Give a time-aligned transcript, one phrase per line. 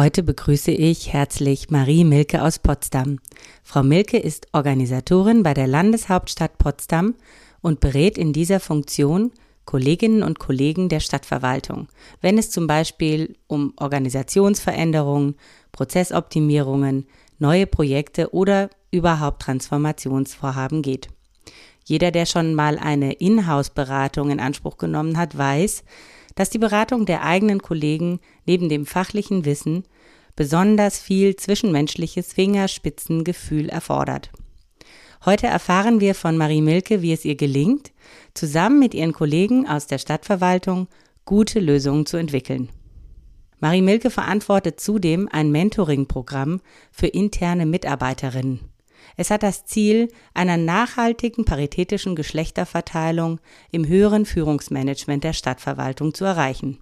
[0.00, 3.18] Heute begrüße ich herzlich Marie Milke aus Potsdam.
[3.62, 7.16] Frau Milke ist Organisatorin bei der Landeshauptstadt Potsdam
[7.60, 9.30] und berät in dieser Funktion
[9.66, 11.88] Kolleginnen und Kollegen der Stadtverwaltung,
[12.22, 15.34] wenn es zum Beispiel um Organisationsveränderungen,
[15.70, 17.04] Prozessoptimierungen,
[17.38, 21.08] neue Projekte oder überhaupt Transformationsvorhaben geht.
[21.84, 25.84] Jeder, der schon mal eine Inhouse-Beratung in Anspruch genommen hat, weiß,
[26.40, 29.84] dass die Beratung der eigenen Kollegen neben dem fachlichen Wissen
[30.36, 34.30] besonders viel zwischenmenschliches Fingerspitzengefühl erfordert.
[35.26, 37.92] Heute erfahren wir von Marie Milke, wie es ihr gelingt,
[38.32, 40.88] zusammen mit ihren Kollegen aus der Stadtverwaltung
[41.26, 42.70] gute Lösungen zu entwickeln.
[43.58, 48.60] Marie Milke verantwortet zudem ein Mentoring-Programm für interne Mitarbeiterinnen.
[49.16, 56.78] Es hat das Ziel einer nachhaltigen paritätischen Geschlechterverteilung im höheren Führungsmanagement der Stadtverwaltung zu erreichen.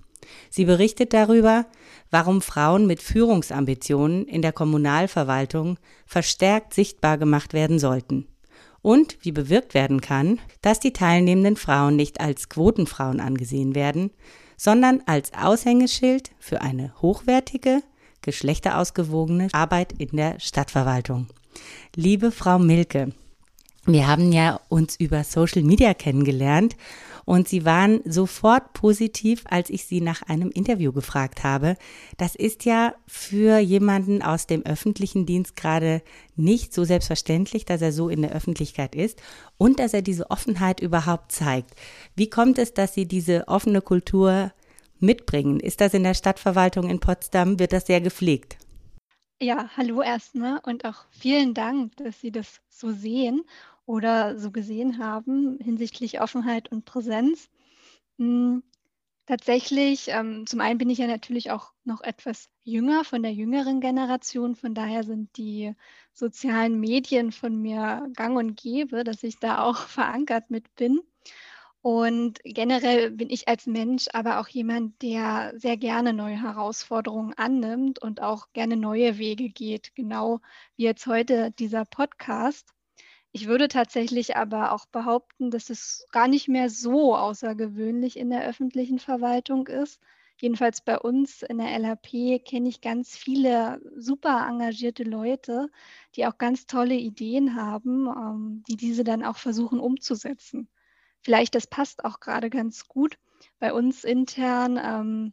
[0.50, 1.66] Sie berichtet darüber,
[2.10, 8.26] warum Frauen mit Führungsambitionen in der Kommunalverwaltung verstärkt sichtbar gemacht werden sollten
[8.82, 14.10] und wie bewirkt werden kann, dass die teilnehmenden Frauen nicht als Quotenfrauen angesehen werden,
[14.56, 17.82] sondern als Aushängeschild für eine hochwertige,
[18.22, 21.28] geschlechterausgewogene Arbeit in der Stadtverwaltung.
[21.94, 23.12] Liebe Frau Milke,
[23.86, 26.76] wir haben ja uns über Social Media kennengelernt
[27.24, 31.76] und Sie waren sofort positiv, als ich Sie nach einem Interview gefragt habe.
[32.16, 36.02] Das ist ja für jemanden aus dem öffentlichen Dienst gerade
[36.36, 39.22] nicht so selbstverständlich, dass er so in der Öffentlichkeit ist
[39.56, 41.74] und dass er diese Offenheit überhaupt zeigt.
[42.14, 44.52] Wie kommt es, dass Sie diese offene Kultur
[45.00, 45.60] mitbringen?
[45.60, 47.58] Ist das in der Stadtverwaltung in Potsdam?
[47.58, 48.58] Wird das sehr gepflegt?
[49.40, 53.44] Ja, hallo erstmal und auch vielen Dank, dass Sie das so sehen
[53.86, 57.48] oder so gesehen haben hinsichtlich Offenheit und Präsenz.
[58.18, 58.62] Hm,
[59.26, 63.80] tatsächlich, ähm, zum einen bin ich ja natürlich auch noch etwas jünger von der jüngeren
[63.80, 65.74] Generation, von daher sind die
[66.14, 71.00] sozialen Medien von mir gang und gäbe, dass ich da auch verankert mit bin.
[71.82, 78.00] Und generell bin ich als Mensch aber auch jemand, der sehr gerne neue Herausforderungen annimmt
[78.00, 80.40] und auch gerne neue Wege geht, genau
[80.76, 82.74] wie jetzt heute dieser Podcast.
[83.30, 88.44] Ich würde tatsächlich aber auch behaupten, dass es gar nicht mehr so außergewöhnlich in der
[88.44, 90.00] öffentlichen Verwaltung ist.
[90.40, 95.68] Jedenfalls bei uns in der LHP kenne ich ganz viele super engagierte Leute,
[96.16, 100.68] die auch ganz tolle Ideen haben, ähm, die diese dann auch versuchen umzusetzen
[101.22, 103.18] vielleicht das passt auch gerade ganz gut.
[103.58, 105.32] Bei uns intern ähm,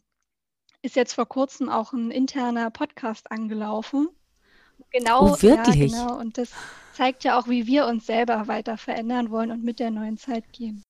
[0.81, 4.09] ist jetzt vor kurzem auch ein interner Podcast angelaufen.
[4.91, 5.91] Genau, oh, wirklich?
[5.91, 6.19] Ja, genau.
[6.19, 6.51] Und das
[6.93, 10.51] zeigt ja auch, wie wir uns selber weiter verändern wollen und mit der neuen Zeit
[10.53, 10.83] gehen.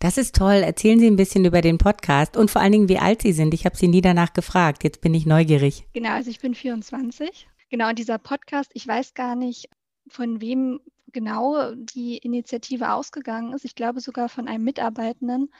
[0.00, 0.56] Das ist toll.
[0.56, 3.54] Erzählen Sie ein bisschen über den Podcast und vor allen Dingen, wie alt Sie sind.
[3.54, 4.84] Ich habe Sie nie danach gefragt.
[4.84, 5.86] Jetzt bin ich neugierig.
[5.94, 7.48] Genau, also ich bin 24.
[7.70, 9.70] Genau, und dieser Podcast, ich weiß gar nicht,
[10.08, 10.80] von wem
[11.14, 13.64] genau die Initiative ausgegangen ist.
[13.64, 15.50] Ich glaube sogar von einem Mitarbeitenden,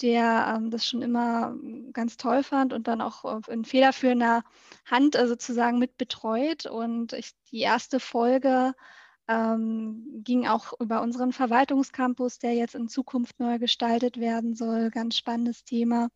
[0.00, 1.56] der ähm, das schon immer
[1.92, 4.44] ganz toll fand und dann auch in federführender
[4.86, 6.66] Hand äh, sozusagen mit betreut.
[6.66, 8.74] Und ich, die erste Folge
[9.28, 14.90] ähm, ging auch über unseren Verwaltungscampus, der jetzt in Zukunft neu gestaltet werden soll.
[14.90, 16.08] Ganz spannendes Thema.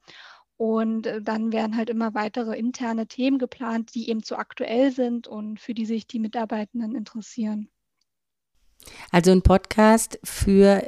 [0.57, 5.27] Und äh, dann werden halt immer weitere interne Themen geplant, die eben zu aktuell sind
[5.27, 7.69] und für die sich die Mitarbeitenden interessieren.
[9.11, 10.83] Also ein Podcast für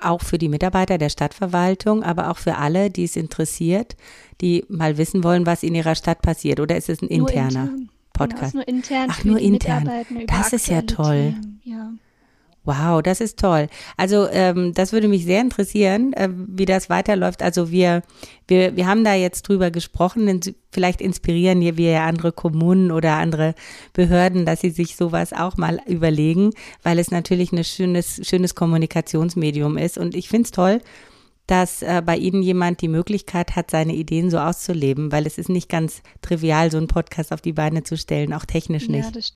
[0.00, 3.96] auch für die Mitarbeiter der Stadtverwaltung, aber auch für alle, die es interessiert,
[4.40, 6.60] die mal wissen wollen, was in ihrer Stadt passiert.
[6.60, 7.90] Oder ist es ein interner intern.
[8.12, 8.52] Podcast?
[8.52, 9.08] Genau, nur intern.
[9.10, 9.90] Ach, nur intern.
[10.26, 11.34] Das ist ja toll.
[11.64, 11.92] Ja.
[12.68, 13.68] Wow, das ist toll.
[13.96, 17.42] Also ähm, das würde mich sehr interessieren, äh, wie das weiterläuft.
[17.42, 18.02] Also wir,
[18.46, 20.38] wir, wir haben da jetzt drüber gesprochen.
[20.70, 23.54] Vielleicht inspirieren wir ja andere Kommunen oder andere
[23.94, 26.50] Behörden, dass sie sich sowas auch mal überlegen,
[26.82, 29.96] weil es natürlich ein schönes, schönes Kommunikationsmedium ist.
[29.96, 30.82] Und ich finde es toll,
[31.46, 35.48] dass äh, bei Ihnen jemand die Möglichkeit hat, seine Ideen so auszuleben, weil es ist
[35.48, 39.06] nicht ganz trivial, so einen Podcast auf die Beine zu stellen, auch technisch nicht.
[39.06, 39.32] Ja, das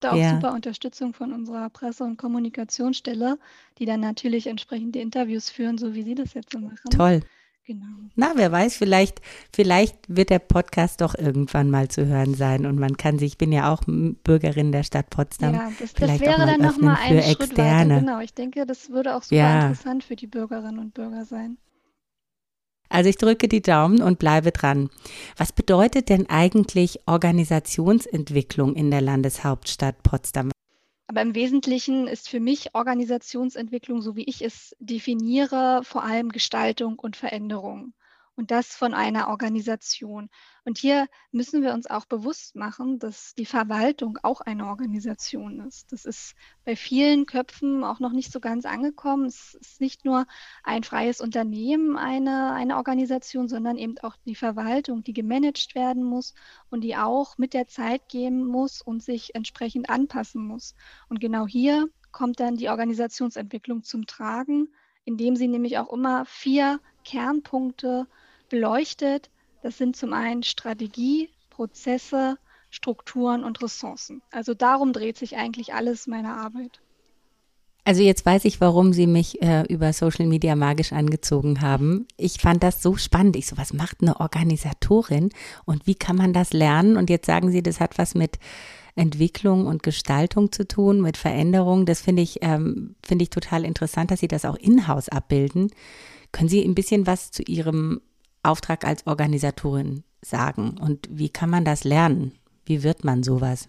[0.00, 0.30] da auch ja.
[0.34, 3.38] super Unterstützung von unserer Presse- und Kommunikationsstelle,
[3.78, 6.90] die dann natürlich entsprechend die Interviews führen, so wie Sie das jetzt so machen.
[6.90, 7.20] Toll.
[7.66, 7.86] Genau.
[8.16, 9.20] Na, wer weiß, vielleicht,
[9.54, 13.38] vielleicht wird der Podcast doch irgendwann mal zu hören sein und man kann sich, ich
[13.38, 17.40] bin ja auch Bürgerin der Stadt Potsdam, ja, das, das wäre dann nochmal ein Schritt
[17.42, 17.94] Externe.
[17.94, 18.00] weiter.
[18.00, 19.60] Genau, ich denke, das würde auch super Ja.
[19.68, 21.58] interessant für die Bürgerinnen und Bürger sein.
[22.90, 24.90] Also ich drücke die Daumen und bleibe dran.
[25.36, 30.50] Was bedeutet denn eigentlich Organisationsentwicklung in der Landeshauptstadt Potsdam?
[31.06, 36.98] Aber im Wesentlichen ist für mich Organisationsentwicklung, so wie ich es definiere, vor allem Gestaltung
[36.98, 37.94] und Veränderung.
[38.36, 40.30] Und das von einer Organisation.
[40.64, 45.92] Und hier müssen wir uns auch bewusst machen, dass die Verwaltung auch eine Organisation ist.
[45.92, 46.34] Das ist
[46.64, 49.26] bei vielen Köpfen auch noch nicht so ganz angekommen.
[49.26, 50.26] Es ist nicht nur
[50.62, 56.34] ein freies Unternehmen eine, eine Organisation, sondern eben auch die Verwaltung, die gemanagt werden muss
[56.70, 60.74] und die auch mit der Zeit gehen muss und sich entsprechend anpassen muss.
[61.08, 64.68] Und genau hier kommt dann die Organisationsentwicklung zum Tragen,
[65.04, 66.80] indem sie nämlich auch immer vier
[67.10, 68.06] Kernpunkte
[68.48, 69.30] beleuchtet.
[69.62, 72.38] Das sind zum einen Strategie, Prozesse,
[72.70, 74.22] Strukturen und Ressourcen.
[74.30, 76.80] Also darum dreht sich eigentlich alles meiner Arbeit.
[77.84, 82.06] Also jetzt weiß ich, warum Sie mich äh, über Social Media magisch angezogen haben.
[82.16, 83.34] Ich fand das so spannend.
[83.36, 85.30] Ich so, was macht eine Organisatorin
[85.64, 86.96] und wie kann man das lernen?
[86.96, 88.38] Und jetzt sagen Sie, das hat was mit
[88.94, 91.86] Entwicklung und Gestaltung zu tun, mit Veränderung.
[91.86, 95.70] Das finde ich, ähm, finde ich total interessant, dass Sie das auch in-house abbilden.
[96.32, 98.00] Können Sie ein bisschen was zu Ihrem
[98.42, 102.32] Auftrag als Organisatorin sagen und wie kann man das lernen?
[102.64, 103.68] Wie wird man sowas?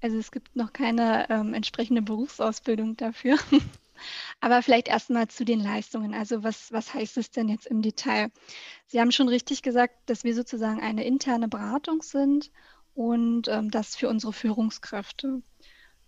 [0.00, 3.36] Also es gibt noch keine ähm, entsprechende Berufsausbildung dafür.
[4.40, 6.14] Aber vielleicht erstmal zu den Leistungen.
[6.14, 8.30] Also was, was heißt es denn jetzt im Detail?
[8.86, 12.50] Sie haben schon richtig gesagt, dass wir sozusagen eine interne Beratung sind
[12.94, 15.42] und ähm, das für unsere Führungskräfte.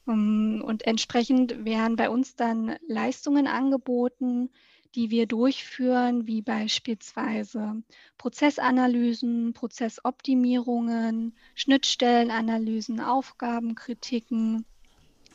[0.04, 4.50] Um, und entsprechend werden bei uns dann Leistungen angeboten,
[4.94, 7.82] die wir durchführen, wie beispielsweise
[8.18, 14.64] Prozessanalysen, Prozessoptimierungen, Schnittstellenanalysen, Aufgabenkritiken,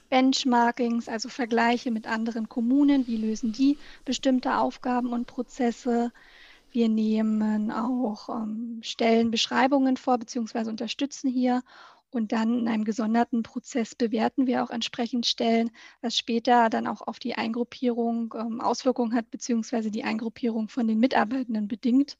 [0.10, 6.12] Benchmarkings, also Vergleiche mit anderen Kommunen, wie lösen die bestimmte Aufgaben und Prozesse.
[6.72, 11.64] Wir nehmen auch ähm, Stellenbeschreibungen vor, beziehungsweise unterstützen hier
[12.18, 15.70] und dann in einem gesonderten Prozess bewerten wir auch entsprechend Stellen,
[16.02, 21.00] was später dann auch auf die Eingruppierung ähm, Auswirkungen hat, beziehungsweise die Eingruppierung von den
[21.00, 22.18] Mitarbeitenden bedingt.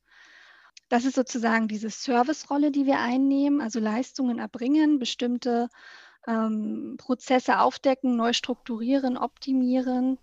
[0.88, 5.68] Das ist sozusagen diese Service-Rolle, die wir einnehmen, also Leistungen erbringen, bestimmte
[6.28, 10.20] ähm, Prozesse aufdecken, neu strukturieren, optimieren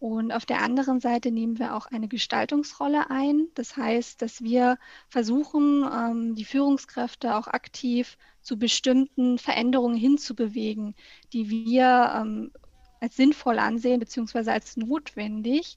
[0.00, 3.48] und auf der anderen Seite nehmen wir auch eine Gestaltungsrolle ein.
[3.54, 4.78] Das heißt, dass wir
[5.08, 8.16] versuchen, ähm, die Führungskräfte auch aktiv
[8.48, 10.94] zu bestimmten Veränderungen hinzubewegen,
[11.34, 12.50] die wir ähm,
[12.98, 14.50] als sinnvoll ansehen bzw.
[14.50, 15.76] als notwendig.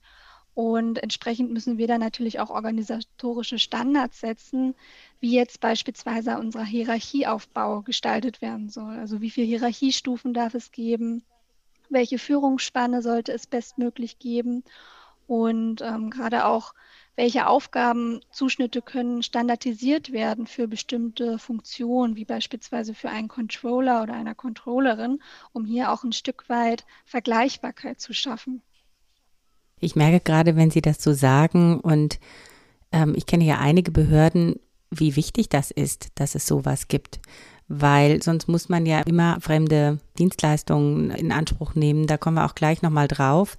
[0.54, 4.74] Und entsprechend müssen wir dann natürlich auch organisatorische Standards setzen,
[5.20, 8.96] wie jetzt beispielsweise unser Hierarchieaufbau gestaltet werden soll.
[8.98, 11.24] Also wie viele Hierarchiestufen darf es geben?
[11.92, 14.64] welche Führungsspanne sollte es bestmöglich geben
[15.28, 16.74] und ähm, gerade auch,
[17.16, 24.36] welche Aufgabenzuschnitte können standardisiert werden für bestimmte Funktionen, wie beispielsweise für einen Controller oder einer
[24.36, 25.20] Controllerin,
[25.52, 28.62] um hier auch ein Stück weit Vergleichbarkeit zu schaffen.
[29.80, 32.20] Ich merke gerade, wenn Sie das so sagen und
[32.92, 34.60] ähm, ich kenne ja einige Behörden,
[34.90, 37.20] wie wichtig das ist, dass es sowas gibt
[37.72, 42.06] weil sonst muss man ja immer fremde Dienstleistungen in Anspruch nehmen.
[42.06, 43.58] Da kommen wir auch gleich nochmal drauf.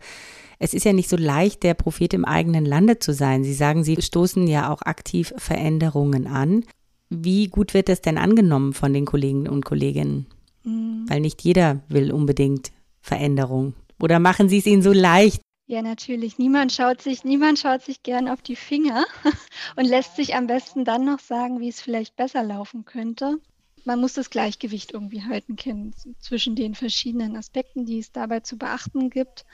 [0.59, 3.43] Es ist ja nicht so leicht, der Prophet im eigenen Lande zu sein.
[3.43, 6.65] Sie sagen, Sie stoßen ja auch aktiv Veränderungen an.
[7.09, 10.27] Wie gut wird das denn angenommen von den Kollegen und Kolleginnen?
[10.63, 11.07] Mhm.
[11.09, 13.75] Weil nicht jeder will unbedingt Veränderung.
[13.99, 15.41] Oder machen Sie es ihnen so leicht?
[15.67, 16.39] Ja, natürlich.
[16.39, 19.05] Niemand schaut sich, niemand schaut sich gern auf die Finger
[19.77, 23.39] und lässt sich am besten dann noch sagen, wie es vielleicht besser laufen könnte
[23.85, 28.57] man muss das Gleichgewicht irgendwie halten können zwischen den verschiedenen Aspekten, die es dabei zu
[28.57, 29.45] beachten gibt.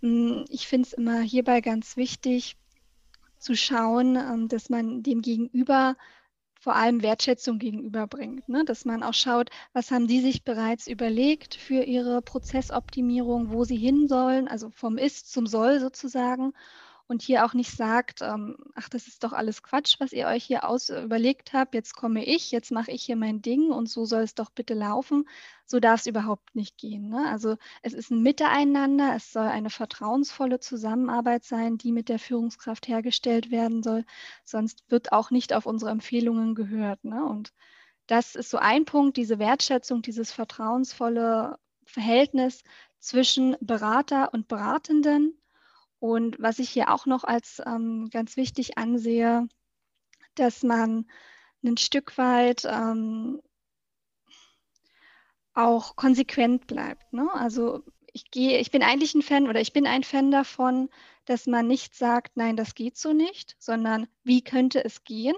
[0.00, 2.56] Hm, ich finde es immer hierbei ganz wichtig
[3.38, 5.96] zu schauen, ähm, dass man dem Gegenüber
[6.60, 8.64] vor allem Wertschätzung gegenüberbringt, ne?
[8.64, 13.76] dass man auch schaut, was haben die sich bereits überlegt für ihre Prozessoptimierung, wo sie
[13.76, 16.52] hin sollen, also vom Ist zum Soll sozusagen
[17.06, 20.44] und hier auch nicht sagt, ähm, ach, das ist doch alles Quatsch, was ihr euch
[20.44, 23.88] hier aus äh, überlegt habt, jetzt komme ich, jetzt mache ich hier mein Ding und
[23.88, 25.28] so soll es doch bitte laufen.
[25.66, 27.08] So darf es überhaupt nicht gehen.
[27.08, 27.26] Ne?
[27.28, 32.88] Also es ist ein Miteinander, es soll eine vertrauensvolle Zusammenarbeit sein, die mit der Führungskraft
[32.88, 34.04] hergestellt werden soll,
[34.44, 37.04] sonst wird auch nicht auf unsere Empfehlungen gehört.
[37.04, 37.24] Ne?
[37.24, 37.52] Und
[38.06, 42.64] das ist so ein Punkt, diese Wertschätzung, dieses vertrauensvolle Verhältnis
[42.98, 45.36] zwischen Berater und Beratenden
[46.02, 49.46] Und was ich hier auch noch als ähm, ganz wichtig ansehe,
[50.34, 51.06] dass man
[51.62, 53.40] ein Stück weit ähm,
[55.54, 57.12] auch konsequent bleibt.
[57.12, 57.28] Ne?
[57.32, 60.88] Also ich gehe, ich bin eigentlich ein Fan oder ich bin ein Fan davon,
[61.26, 65.36] dass man nicht sagt, nein, das geht so nicht, sondern wie könnte es gehen?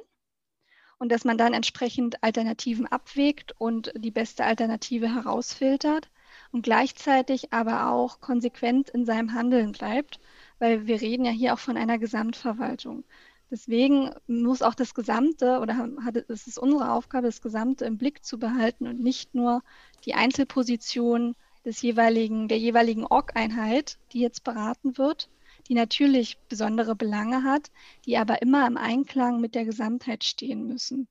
[0.97, 6.09] Und dass man dann entsprechend Alternativen abwägt und die beste Alternative herausfiltert
[6.53, 10.21] und gleichzeitig aber auch konsequent in seinem Handeln bleibt,
[10.65, 13.05] weil wir reden ja hier auch von einer Gesamtverwaltung.
[13.51, 18.25] Deswegen muss auch das Gesamte oder hat, es ist unsere Aufgabe, das Gesamte im Blick
[18.25, 19.63] zu behalten und nicht nur
[20.07, 25.29] die Einzelposition des jeweiligen, der jeweiligen Org-Einheit, die jetzt beraten wird,
[25.69, 27.71] die natürlich besondere Belange hat,
[28.07, 31.09] die aber immer im Einklang mit der Gesamtheit stehen müssen.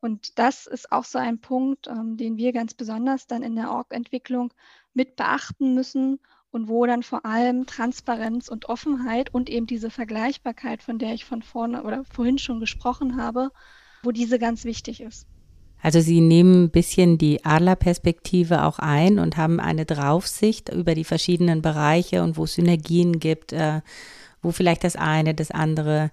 [0.00, 3.70] Und das ist auch so ein Punkt, ähm, den wir ganz besonders dann in der
[3.70, 4.54] Org-Entwicklung
[4.94, 6.20] mit beachten müssen
[6.54, 11.24] und wo dann vor allem Transparenz und Offenheit und eben diese Vergleichbarkeit, von der ich
[11.24, 13.50] von vorne oder vorhin schon gesprochen habe,
[14.04, 15.26] wo diese ganz wichtig ist.
[15.82, 21.02] Also Sie nehmen ein bisschen die Adlerperspektive auch ein und haben eine Draufsicht über die
[21.02, 23.80] verschiedenen Bereiche und wo es Synergien gibt, äh,
[24.40, 26.12] wo vielleicht das eine das andere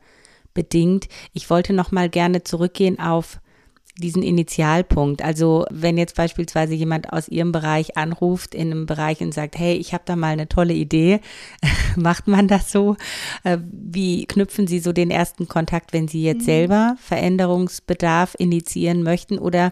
[0.55, 1.07] bedingt.
[1.33, 3.39] Ich wollte noch mal gerne zurückgehen auf
[4.01, 5.21] diesen Initialpunkt.
[5.21, 9.75] Also wenn jetzt beispielsweise jemand aus Ihrem Bereich anruft in einem Bereich und sagt, hey,
[9.75, 11.21] ich habe da mal eine tolle Idee,
[11.95, 12.97] macht man das so?
[13.45, 16.45] Äh, wie knüpfen Sie so den ersten Kontakt, wenn Sie jetzt mhm.
[16.45, 19.37] selber Veränderungsbedarf initiieren möchten?
[19.37, 19.71] Oder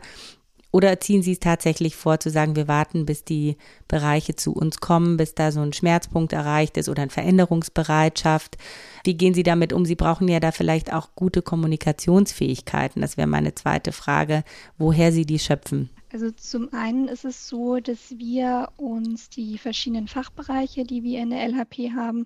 [0.71, 3.57] oder ziehen Sie es tatsächlich vor, zu sagen, wir warten, bis die
[3.87, 8.57] Bereiche zu uns kommen, bis da so ein Schmerzpunkt erreicht ist oder eine Veränderungsbereitschaft?
[9.03, 9.85] Wie gehen Sie damit um?
[9.85, 13.01] Sie brauchen ja da vielleicht auch gute Kommunikationsfähigkeiten.
[13.01, 14.43] Das wäre meine zweite Frage,
[14.77, 15.89] woher Sie die schöpfen.
[16.11, 21.29] Also zum einen ist es so, dass wir uns die verschiedenen Fachbereiche, die wir in
[21.29, 22.25] der LHP haben,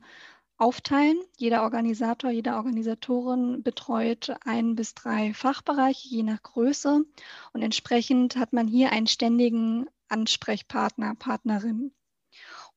[0.63, 1.19] aufteilen.
[1.37, 7.03] Jeder Organisator, jede Organisatorin betreut ein bis drei Fachbereiche, je nach Größe.
[7.51, 11.91] Und entsprechend hat man hier einen ständigen Ansprechpartner, Partnerin.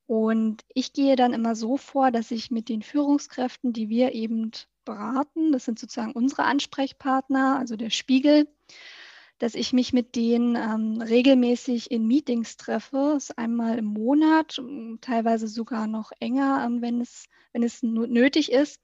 [0.06, 4.50] Und ich gehe dann immer so vor, dass ich mit den Führungskräften, die wir eben
[4.84, 8.48] beraten, das sind sozusagen unsere Ansprechpartner, also der Spiegel,
[9.38, 14.62] dass ich mich mit denen ähm, regelmäßig in Meetings treffe, ist einmal im Monat,
[15.00, 18.80] teilweise sogar noch enger, ähm, wenn, es, wenn es nötig ist.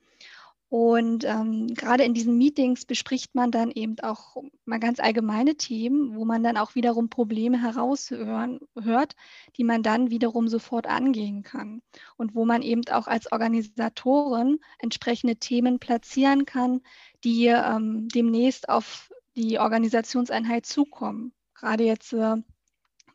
[0.73, 6.17] Und ähm, gerade in diesen Meetings bespricht man dann eben auch mal ganz allgemeine Themen,
[6.17, 9.15] wo man dann auch wiederum Probleme heraushört,
[9.59, 11.83] die man dann wiederum sofort angehen kann.
[12.17, 16.81] Und wo man eben auch als Organisatorin entsprechende Themen platzieren kann,
[17.23, 21.33] die ähm, demnächst auf die Organisationseinheit zukommen.
[21.55, 22.37] Gerade jetzt äh,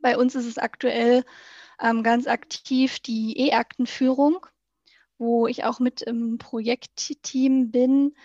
[0.01, 1.23] bei uns ist es aktuell
[1.81, 4.45] ähm, ganz aktiv die E-Aktenführung,
[5.17, 8.15] wo ich auch mit im Projektteam bin.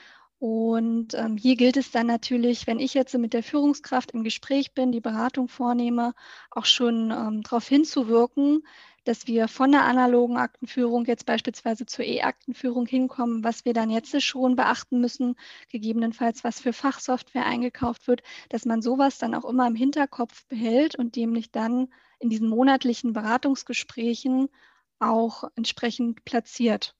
[0.43, 4.75] Und ähm, hier gilt es dann natürlich, wenn ich jetzt mit der Führungskraft im Gespräch
[4.75, 6.15] bin, die Beratung vornehme,
[6.51, 8.67] auch schon ähm, darauf hinzuwirken,
[9.05, 14.21] dass wir von der analogen Aktenführung jetzt beispielsweise zur E-Aktenführung hinkommen, was wir dann jetzt
[14.21, 15.37] schon beachten müssen,
[15.69, 20.97] gegebenenfalls was für Fachsoftware eingekauft wird, dass man sowas dann auch immer im Hinterkopf behält
[20.97, 21.87] und dem nicht dann
[22.19, 24.49] in diesen monatlichen Beratungsgesprächen
[24.99, 26.97] auch entsprechend platziert.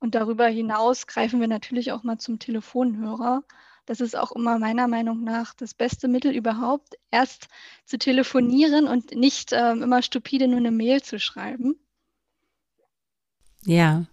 [0.00, 3.42] Und darüber hinaus greifen wir natürlich auch mal zum Telefonhörer,
[3.88, 7.48] das ist auch immer meiner Meinung nach das beste Mittel überhaupt, erst
[7.86, 11.74] zu telefonieren und nicht ähm, immer stupide nur eine Mail zu schreiben.
[13.64, 14.04] Ja,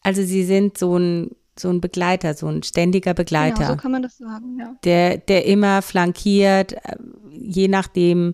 [0.00, 3.56] also Sie sind so ein so ein Begleiter, so ein ständiger Begleiter.
[3.56, 4.74] Genau, so kann man das sagen, ja.
[4.84, 6.96] Der, der immer flankiert, äh,
[7.30, 8.32] je nachdem,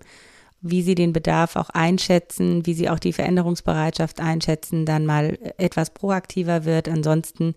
[0.60, 5.90] wie Sie den Bedarf auch einschätzen, wie Sie auch die Veränderungsbereitschaft einschätzen, dann mal etwas
[5.90, 6.88] proaktiver wird.
[6.88, 7.54] Ansonsten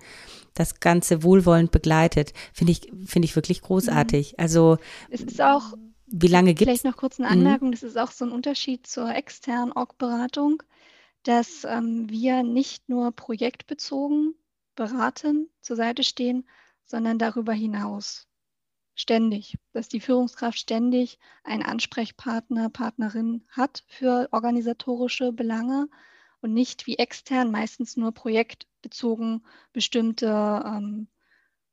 [0.54, 4.34] das Ganze wohlwollend begleitet, finde ich, finde ich wirklich großartig.
[4.34, 4.44] Mhm.
[4.44, 4.78] Also
[5.10, 5.74] es ist auch
[6.14, 6.82] wie lange gibt es?
[6.82, 7.30] Vielleicht noch kurz eine.
[7.30, 7.72] Anmerkung, mhm.
[7.72, 10.62] das ist auch so ein Unterschied zur externen Org-Beratung,
[11.24, 14.36] dass ähm, wir nicht nur projektbezogen
[14.76, 16.46] beraten, zur Seite stehen,
[16.86, 18.28] sondern darüber hinaus
[19.02, 25.88] ständig, dass die Führungskraft ständig einen Ansprechpartner, Partnerin hat für organisatorische Belange
[26.42, 29.44] und nicht wie extern meistens nur projektbezogen
[29.74, 31.08] bestimmte ähm,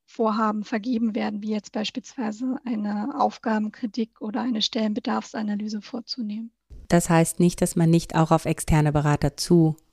[0.06, 6.50] Vorhaben vergeben werden, wie jetzt beispielsweise eine Aufgabenkritik oder eine Stellenbedarfsanalyse vorzunehmen.
[6.88, 9.36] Das heißt nicht, dass man nicht auch auf externe Berater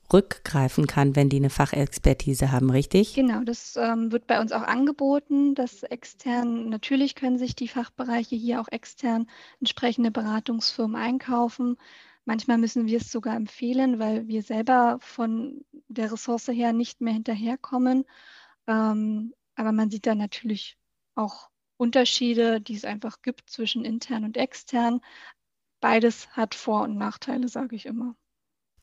[0.08, 3.14] zurückgreifen kann, wenn die eine Fachexpertise haben, richtig?
[3.14, 8.36] Genau, das ähm, wird bei uns auch angeboten, dass extern, natürlich können sich die Fachbereiche
[8.36, 9.28] hier auch extern
[9.60, 11.76] entsprechende Beratungsfirmen einkaufen.
[12.24, 17.14] Manchmal müssen wir es sogar empfehlen, weil wir selber von der Ressource her nicht mehr
[17.14, 18.04] hinterherkommen.
[18.66, 20.76] Ähm, aber man sieht da natürlich
[21.14, 25.00] auch Unterschiede, die es einfach gibt zwischen intern und extern.
[25.80, 28.16] Beides hat Vor- und Nachteile, sage ich immer.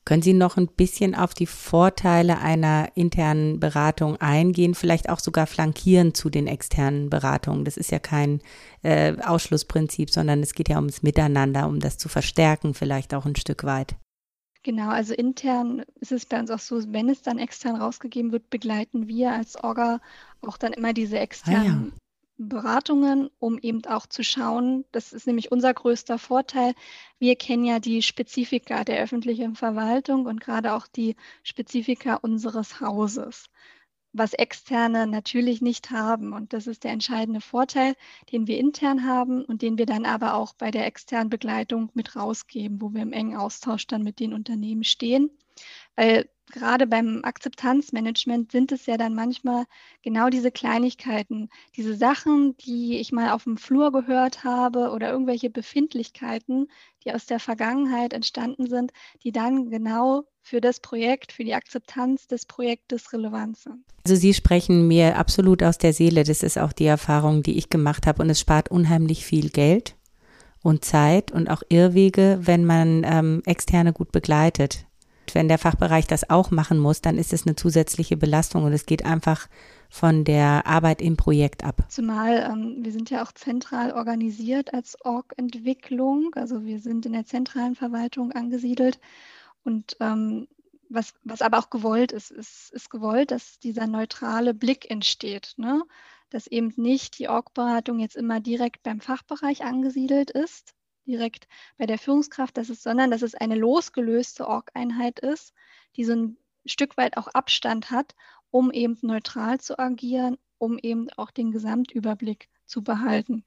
[0.04, 5.46] Können Sie noch ein bisschen auf die Vorteile einer internen Beratung eingehen, vielleicht auch sogar
[5.46, 7.64] flankieren zu den externen Beratungen?
[7.64, 8.40] Das ist ja kein
[8.82, 13.36] äh, Ausschlussprinzip, sondern es geht ja ums Miteinander, um das zu verstärken, vielleicht auch ein
[13.36, 13.96] Stück weit.
[14.62, 18.48] Genau, also intern ist es bei uns auch so, wenn es dann extern rausgegeben wird,
[18.50, 20.00] begleiten wir als Orga
[20.42, 22.03] auch dann immer diese externen ah, ja.
[22.36, 26.74] Beratungen, um eben auch zu schauen, das ist nämlich unser größter Vorteil.
[27.18, 31.14] Wir kennen ja die Spezifika der öffentlichen Verwaltung und gerade auch die
[31.44, 33.50] Spezifika unseres Hauses,
[34.12, 36.32] was externe natürlich nicht haben.
[36.32, 37.94] Und das ist der entscheidende Vorteil,
[38.32, 42.16] den wir intern haben und den wir dann aber auch bei der externen Begleitung mit
[42.16, 45.30] rausgeben, wo wir im engen Austausch dann mit den Unternehmen stehen.
[45.94, 49.64] Weil gerade beim Akzeptanzmanagement sind es ja dann manchmal
[50.02, 55.50] genau diese Kleinigkeiten, diese Sachen, die ich mal auf dem Flur gehört habe oder irgendwelche
[55.50, 56.68] Befindlichkeiten,
[57.04, 62.26] die aus der Vergangenheit entstanden sind, die dann genau für das Projekt, für die Akzeptanz
[62.26, 63.84] des Projektes relevant sind.
[64.06, 66.24] Also Sie sprechen mir absolut aus der Seele.
[66.24, 69.96] Das ist auch die Erfahrung, die ich gemacht habe und es spart unheimlich viel Geld
[70.62, 74.86] und Zeit und auch Irrwege, wenn man ähm, externe gut begleitet
[75.34, 78.86] wenn der Fachbereich das auch machen muss, dann ist es eine zusätzliche Belastung und es
[78.86, 79.48] geht einfach
[79.90, 81.84] von der Arbeit im Projekt ab.
[81.88, 87.26] Zumal ähm, wir sind ja auch zentral organisiert als Org-Entwicklung, also wir sind in der
[87.26, 88.98] zentralen Verwaltung angesiedelt
[89.64, 90.48] und ähm,
[90.88, 95.82] was, was aber auch gewollt ist, ist, ist gewollt, dass dieser neutrale Blick entsteht, ne?
[96.30, 100.74] dass eben nicht die Org-Beratung jetzt immer direkt beim Fachbereich angesiedelt ist,
[101.06, 105.52] direkt bei der Führungskraft, dass es, sondern dass es eine losgelöste Org-Einheit ist,
[105.96, 108.14] die so ein Stück weit auch Abstand hat,
[108.50, 113.44] um eben neutral zu agieren, um eben auch den Gesamtüberblick zu behalten.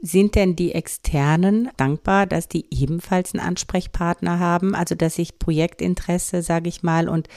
[0.00, 4.74] Sind denn die Externen dankbar, dass die ebenfalls einen Ansprechpartner haben?
[4.74, 7.28] Also, dass sich Projektinteresse, sage ich mal, und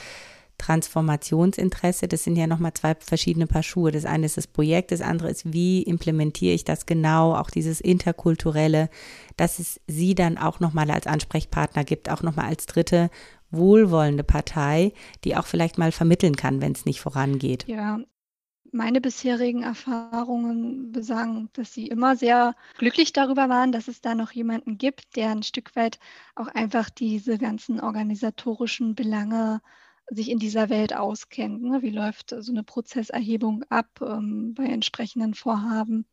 [0.58, 3.92] Transformationsinteresse, das sind ja nochmal zwei verschiedene Paar Schuhe.
[3.92, 7.80] Das eine ist das Projekt, das andere ist, wie implementiere ich das genau, auch dieses
[7.80, 8.88] interkulturelle,
[9.36, 13.10] dass es sie dann auch nochmal als Ansprechpartner gibt, auch nochmal als dritte
[13.50, 14.92] wohlwollende Partei,
[15.24, 17.64] die auch vielleicht mal vermitteln kann, wenn es nicht vorangeht.
[17.68, 18.00] Ja,
[18.72, 24.32] meine bisherigen Erfahrungen besagen, dass sie immer sehr glücklich darüber waren, dass es da noch
[24.32, 25.98] jemanden gibt, der ein Stück weit
[26.34, 29.60] auch einfach diese ganzen organisatorischen Belange
[30.08, 31.62] sich in dieser Welt auskennt.
[31.62, 31.82] Ne?
[31.82, 36.06] Wie läuft so eine Prozesserhebung ab ähm, bei entsprechenden Vorhaben?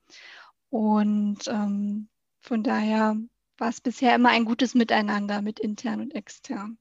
[0.69, 2.07] Und ähm,
[2.41, 3.15] von daher
[3.57, 6.77] war es bisher immer ein gutes Miteinander mit intern und extern.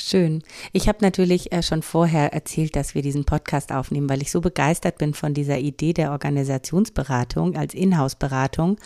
[0.00, 0.44] Schön.
[0.72, 4.40] Ich habe natürlich äh, schon vorher erzählt, dass wir diesen Podcast aufnehmen, weil ich so
[4.40, 8.78] begeistert bin von dieser Idee der Organisationsberatung als Inhouse-Beratung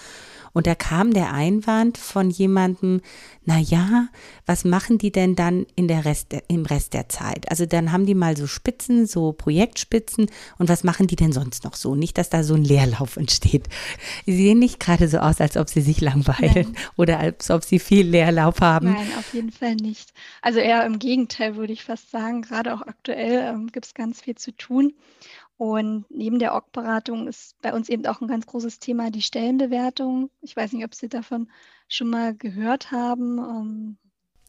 [0.52, 3.00] und da kam der Einwand von jemandem,
[3.44, 4.08] na ja,
[4.46, 7.50] was machen die denn dann in der Rest, im Rest der Zeit?
[7.50, 10.26] Also dann haben die mal so Spitzen, so Projektspitzen
[10.58, 11.94] und was machen die denn sonst noch so?
[11.94, 13.68] Nicht, dass da so ein Leerlauf entsteht.
[14.26, 16.76] Sie sehen nicht gerade so aus, als ob sie sich langweilen Nein.
[16.96, 18.92] oder als ob sie viel Leerlauf haben.
[18.92, 20.12] Nein, auf jeden Fall nicht.
[20.42, 22.42] Also eher im Gegenteil, würde ich fast sagen.
[22.42, 24.92] Gerade auch aktuell ähm, gibt es ganz viel zu tun.
[25.62, 30.29] Und neben der Org-Beratung ist bei uns eben auch ein ganz großes Thema die Stellenbewertung.
[30.40, 31.48] Ich weiß nicht, ob Sie davon
[31.87, 33.38] schon mal gehört haben.
[33.38, 33.96] Ähm,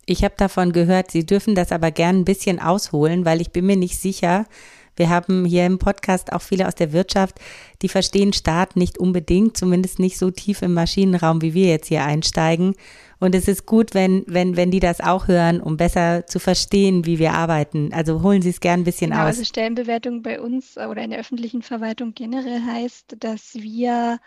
[0.08, 3.68] ich habe davon gehört, Sie dürfen das aber gern ein bisschen ausholen, weil ich bin
[3.68, 4.48] mir nicht sicher.
[4.96, 7.40] Wir haben hier im Podcast auch viele aus der Wirtschaft,
[7.82, 12.04] die verstehen Staat nicht unbedingt, zumindest nicht so tief im Maschinenraum, wie wir jetzt hier
[12.04, 12.76] einsteigen.
[13.20, 17.06] Und es ist gut, wenn, wenn, wenn die das auch hören, um besser zu verstehen,
[17.06, 17.92] wie wir arbeiten.
[17.94, 19.28] Also holen Sie es gern ein bisschen genau, aus.
[19.28, 24.20] Also Stellenbewertung bei uns oder in der öffentlichen Verwaltung generell heißt, dass wir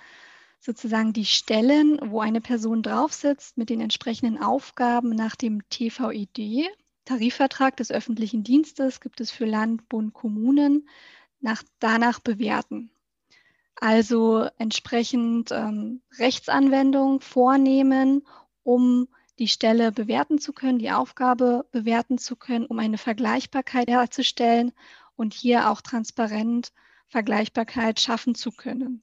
[0.60, 6.66] sozusagen die Stellen, wo eine Person drauf sitzt, mit den entsprechenden Aufgaben nach dem TVID,
[7.06, 10.88] Tarifvertrag des öffentlichen Dienstes, gibt es für Land, Bund, Kommunen,
[11.40, 12.90] nach, danach bewerten.
[13.76, 18.22] Also entsprechend ähm, Rechtsanwendung vornehmen
[18.62, 24.72] um die Stelle bewerten zu können, die Aufgabe bewerten zu können, um eine Vergleichbarkeit herzustellen
[25.14, 26.72] und hier auch transparent
[27.06, 29.02] Vergleichbarkeit schaffen zu können.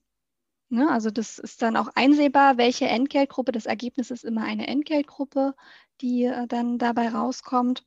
[0.68, 5.54] Ne, also das ist dann auch einsehbar, welche Entgeltgruppe, das Ergebnis ist immer eine Entgeltgruppe,
[6.00, 7.84] die äh, dann dabei rauskommt.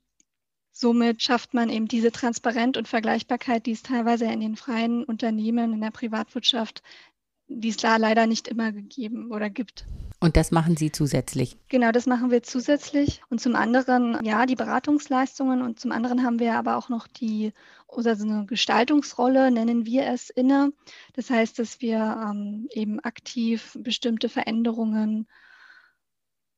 [0.80, 5.74] Somit schafft man eben diese Transparenz und Vergleichbarkeit, die es teilweise in den freien Unternehmen,
[5.74, 6.84] in der Privatwirtschaft,
[7.48, 9.88] die es da leider nicht immer gegeben oder gibt.
[10.20, 11.58] Und das machen Sie zusätzlich?
[11.70, 13.24] Genau, das machen wir zusätzlich.
[13.32, 17.54] Und zum anderen, ja, die Beratungsleistungen und zum anderen haben wir aber auch noch die,
[17.88, 20.74] oder so eine Gestaltungsrolle, nennen wir es inne.
[21.13, 25.28] Das heißt, dass wir ähm, eben aktiv bestimmte Veränderungen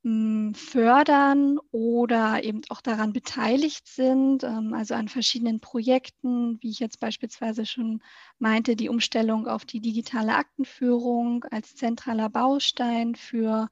[0.02, 7.02] fördern oder eben auch daran beteiligt sind, ähm, also an verschiedenen Projekten, wie ich jetzt
[7.02, 8.02] beispielsweise schon
[8.38, 13.70] meinte, die Umstellung auf die digitale Aktenführung als zentraler Baustein für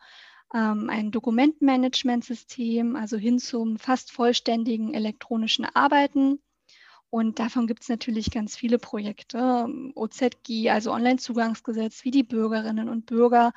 [0.53, 6.39] ähm, ein Dokumentenmanagementsystem, also hin zum fast vollständigen elektronischen Arbeiten.
[7.09, 9.67] Und davon gibt es natürlich ganz viele Projekte.
[9.95, 13.53] OZG, also Onlinezugangsgesetz, wie die Bürgerinnen und Bürger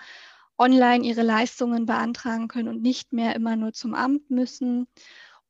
[0.60, 4.86] online ihre Leistungen beantragen können und nicht mehr immer nur zum Amt müssen.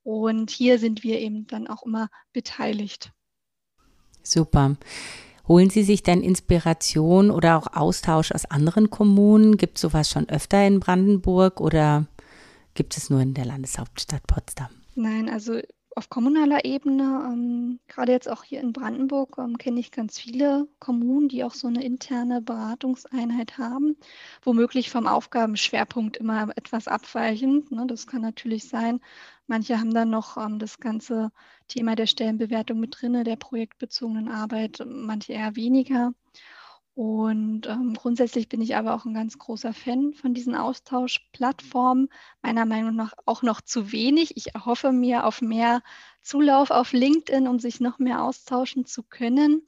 [0.03, 3.12] Und hier sind wir eben dann auch immer beteiligt.
[4.23, 4.77] Super.
[5.49, 9.57] Holen Sie sich denn Inspiration oder auch Austausch aus anderen Kommunen?
[9.57, 12.07] Gibt es sowas schon öfter in Brandenburg oder
[12.75, 14.70] gibt es nur in der Landeshauptstadt Potsdam?
[14.94, 15.61] Nein, also
[15.96, 20.68] auf kommunaler Ebene, ähm, gerade jetzt auch hier in Brandenburg, ähm, kenne ich ganz viele
[20.79, 23.96] Kommunen, die auch so eine interne Beratungseinheit haben,
[24.42, 27.70] womöglich vom Aufgabenschwerpunkt immer etwas abweichend.
[27.72, 27.87] Ne?
[27.87, 29.00] Das kann natürlich sein.
[29.46, 31.33] Manche haben dann noch ähm, das ganze
[31.68, 36.12] Thema der Stellenbewertung mit drin, der projektbezogenen Arbeit, manche eher weniger.
[36.94, 42.09] Und ähm, grundsätzlich bin ich aber auch ein ganz großer Fan von diesen Austauschplattformen.
[42.42, 44.37] Meiner Meinung nach auch noch zu wenig.
[44.37, 45.83] Ich erhoffe mir auf mehr
[46.20, 49.62] Zulauf auf LinkedIn, um sich noch mehr austauschen zu können.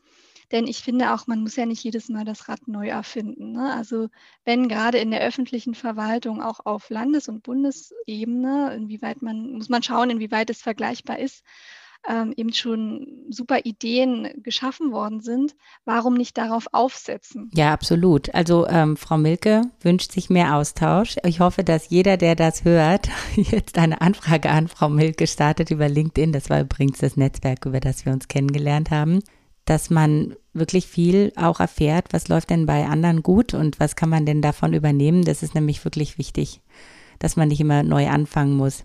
[0.53, 3.53] Denn ich finde auch, man muss ja nicht jedes Mal das Rad neu erfinden.
[3.53, 3.73] Ne?
[3.73, 4.09] Also
[4.45, 9.83] wenn gerade in der öffentlichen Verwaltung auch auf Landes- und Bundesebene, inwieweit man, muss man
[9.83, 11.43] schauen, inwieweit es vergleichbar ist,
[12.09, 17.51] ähm, eben schon super Ideen geschaffen worden sind, warum nicht darauf aufsetzen?
[17.55, 18.35] Ja, absolut.
[18.35, 21.17] Also ähm, Frau Milke wünscht sich mehr Austausch.
[21.25, 25.89] Ich hoffe, dass jeder, der das hört, jetzt eine Anfrage an Frau Milke startet über
[25.89, 26.33] LinkedIn.
[26.33, 29.21] Das war übrigens das Netzwerk, über das wir uns kennengelernt haben
[29.65, 34.09] dass man wirklich viel auch erfährt, was läuft denn bei anderen gut und was kann
[34.09, 35.25] man denn davon übernehmen.
[35.25, 36.61] Das ist nämlich wirklich wichtig,
[37.19, 38.85] dass man nicht immer neu anfangen muss.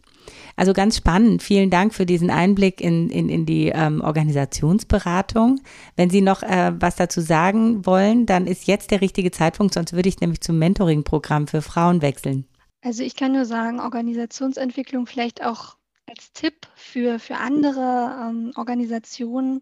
[0.55, 1.43] Also ganz spannend.
[1.43, 5.61] Vielen Dank für diesen Einblick in, in, in die ähm, Organisationsberatung.
[5.95, 9.93] Wenn Sie noch äh, was dazu sagen wollen, dann ist jetzt der richtige Zeitpunkt, sonst
[9.93, 12.45] würde ich nämlich zum Mentoring-Programm für Frauen wechseln.
[12.81, 19.61] Also ich kann nur sagen, Organisationsentwicklung vielleicht auch als Tipp für, für andere ähm, Organisationen.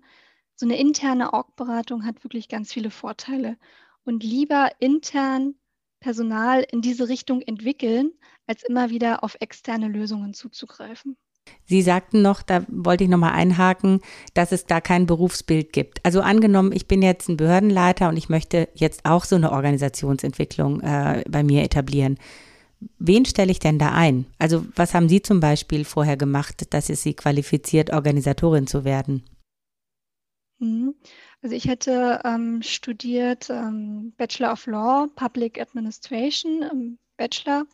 [0.56, 3.58] So eine interne Org-Beratung hat wirklich ganz viele Vorteile.
[4.04, 5.56] Und lieber intern
[6.06, 8.12] Personal in diese Richtung entwickeln,
[8.46, 11.18] als immer wieder auf externe Lösungen zuzugreifen.
[11.66, 14.02] Sie sagten noch, da wollte ich nochmal einhaken,
[14.36, 16.06] dass es da kein Berufsbild gibt.
[16.06, 20.82] Also angenommen, ich bin jetzt ein Behördenleiter und ich möchte jetzt auch so eine Organisationsentwicklung
[20.82, 22.20] äh, bei mir etablieren.
[23.00, 24.28] Wen stelle ich denn da ein?
[24.38, 29.24] Also was haben Sie zum Beispiel vorher gemacht, dass es Sie qualifiziert, Organisatorin zu werden?
[30.60, 30.94] Mhm.
[31.46, 37.68] Also ich hätte ähm, studiert ähm, Bachelor of Law, Public Administration im Bachelor.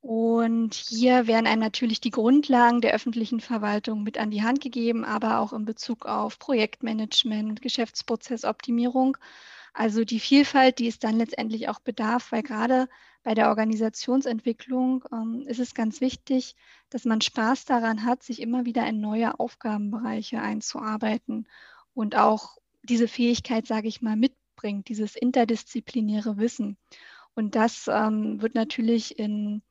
[0.00, 5.04] Und hier werden einem natürlich die Grundlagen der öffentlichen Verwaltung mit an die Hand gegeben,
[5.04, 9.18] aber auch in Bezug auf Projektmanagement, Geschäftsprozessoptimierung.
[9.74, 12.88] Also die Vielfalt, die es dann letztendlich auch bedarf, weil gerade
[13.22, 16.56] bei der Organisationsentwicklung ähm, ist es ganz wichtig,
[16.88, 21.46] dass man Spaß daran hat, sich immer wieder in neue Aufgabenbereiche einzuarbeiten
[21.92, 26.76] und auch diese Fähigkeit, sage ich mal, mitbringt, dieses interdisziplinäre Wissen.
[27.34, 29.62] Und das ähm, wird natürlich in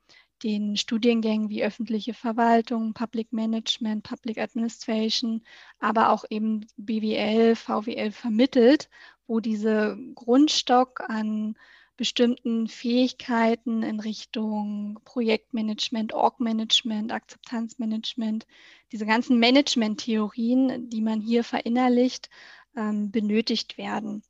[0.44, 5.42] den Studiengängen wie öffentliche Verwaltung, Public Management, Public Administration,
[5.80, 8.90] aber auch eben BWL, VWL vermittelt,
[9.26, 11.56] wo diese Grundstock an
[11.96, 18.48] bestimmten Fähigkeiten in Richtung Projektmanagement, Org-Management, Akzeptanzmanagement,
[18.92, 22.30] diese ganzen Management-Theorien, die man hier verinnerlicht,
[22.76, 24.24] ähm, benötigt werden.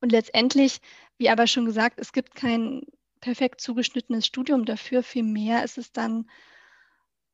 [0.00, 0.80] Und letztendlich,
[1.18, 2.82] wie aber schon gesagt, es gibt kein
[3.20, 5.02] perfekt zugeschnittenes Studium dafür.
[5.02, 6.30] Vielmehr ist es dann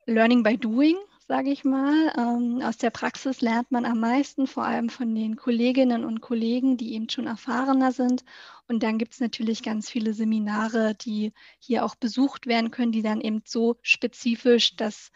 [0.07, 0.97] Learning by Doing,
[1.27, 2.13] sage ich mal.
[2.17, 6.77] Ähm, aus der Praxis lernt man am meisten, vor allem von den Kolleginnen und Kollegen,
[6.77, 8.25] die eben schon erfahrener sind.
[8.69, 13.03] Und dann gibt es natürlich ganz viele Seminare, die hier auch besucht werden können, die
[13.03, 15.11] dann eben so spezifisch das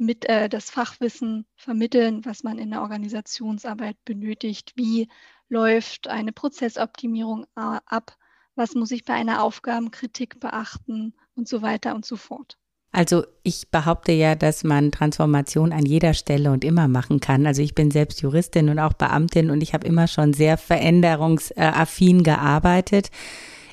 [0.00, 4.72] mit äh, das Fachwissen vermitteln, was man in der Organisationsarbeit benötigt.
[4.76, 5.08] Wie
[5.48, 8.16] läuft eine Prozessoptimierung äh, ab?
[8.54, 12.56] Was muss ich bei einer Aufgabenkritik beachten und so weiter und so fort.
[12.92, 17.46] Also ich behaupte ja, dass man Transformation an jeder Stelle und immer machen kann.
[17.46, 22.24] Also ich bin selbst Juristin und auch Beamtin und ich habe immer schon sehr veränderungsaffin
[22.24, 23.10] gearbeitet.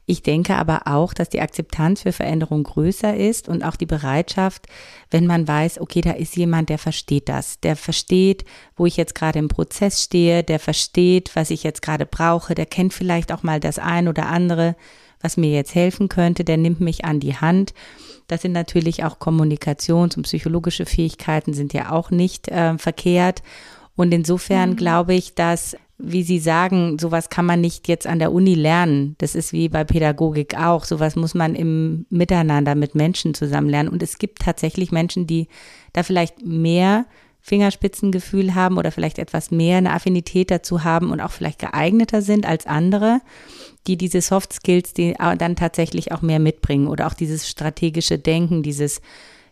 [0.10, 4.66] Ich denke aber auch, dass die Akzeptanz für Veränderung größer ist und auch die Bereitschaft,
[5.12, 8.46] wenn man weiß, okay, da ist jemand, der versteht das, der versteht,
[8.78, 12.66] wo ich jetzt gerade im Prozess stehe, der versteht, was ich jetzt gerade brauche, der
[12.66, 14.78] kennt vielleicht auch mal das ein oder andere,
[15.20, 17.74] was mir jetzt helfen könnte, der nimmt mich an die Hand.
[18.28, 23.44] Das sind natürlich auch Kommunikations- und psychologische Fähigkeiten sind ja auch nicht äh, verkehrt.
[23.98, 24.76] Und insofern mhm.
[24.78, 29.16] glaube ich, dass wie Sie sagen, sowas kann man nicht jetzt an der Uni lernen.
[29.18, 30.86] Das ist wie bei Pädagogik auch.
[30.86, 33.90] Sowas muss man im Miteinander mit Menschen zusammen lernen.
[33.90, 35.48] Und es gibt tatsächlich Menschen, die
[35.94, 37.06] da vielleicht mehr
[37.42, 42.46] Fingerspitzengefühl haben oder vielleicht etwas mehr eine Affinität dazu haben und auch vielleicht geeigneter sind
[42.46, 43.22] als andere,
[43.88, 48.64] die diese Soft Skills, die dann tatsächlich auch mehr mitbringen oder auch dieses strategische Denken,
[48.64, 49.02] dieses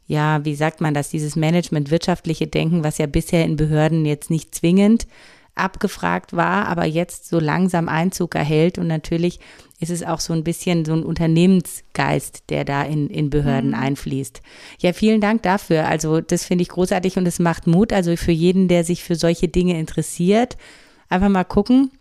[0.08, 4.30] ja, wie sagt man das, dieses Management, wirtschaftliche Denken, was ja bisher in Behörden jetzt
[4.30, 5.08] nicht zwingend
[5.56, 8.78] abgefragt war, aber jetzt so langsam Einzug erhält.
[8.78, 9.40] Und natürlich
[9.80, 13.80] ist es auch so ein bisschen so ein Unternehmensgeist, der da in, in Behörden mhm.
[13.80, 14.42] einfließt.
[14.80, 15.88] Ja, vielen Dank dafür.
[15.88, 17.94] Also das finde ich großartig und es macht Mut.
[17.94, 20.58] Also für jeden, der sich für solche Dinge interessiert,
[21.10, 21.92] einfach mal gucken,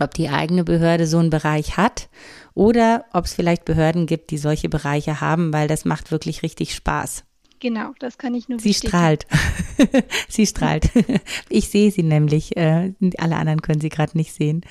[0.00, 2.08] ob die eigene Behörde so einen Bereich hat
[2.54, 6.74] oder ob es vielleicht Behörden gibt, die solche Bereiche haben, weil das macht wirklich richtig
[6.74, 7.24] Spaß.
[7.60, 8.90] Genau, das kann ich nur Sie bestätigen.
[8.90, 9.26] strahlt.
[10.28, 10.90] sie strahlt.
[11.48, 12.56] Ich sehe sie nämlich.
[12.56, 14.62] Äh, alle anderen können sie gerade nicht sehen.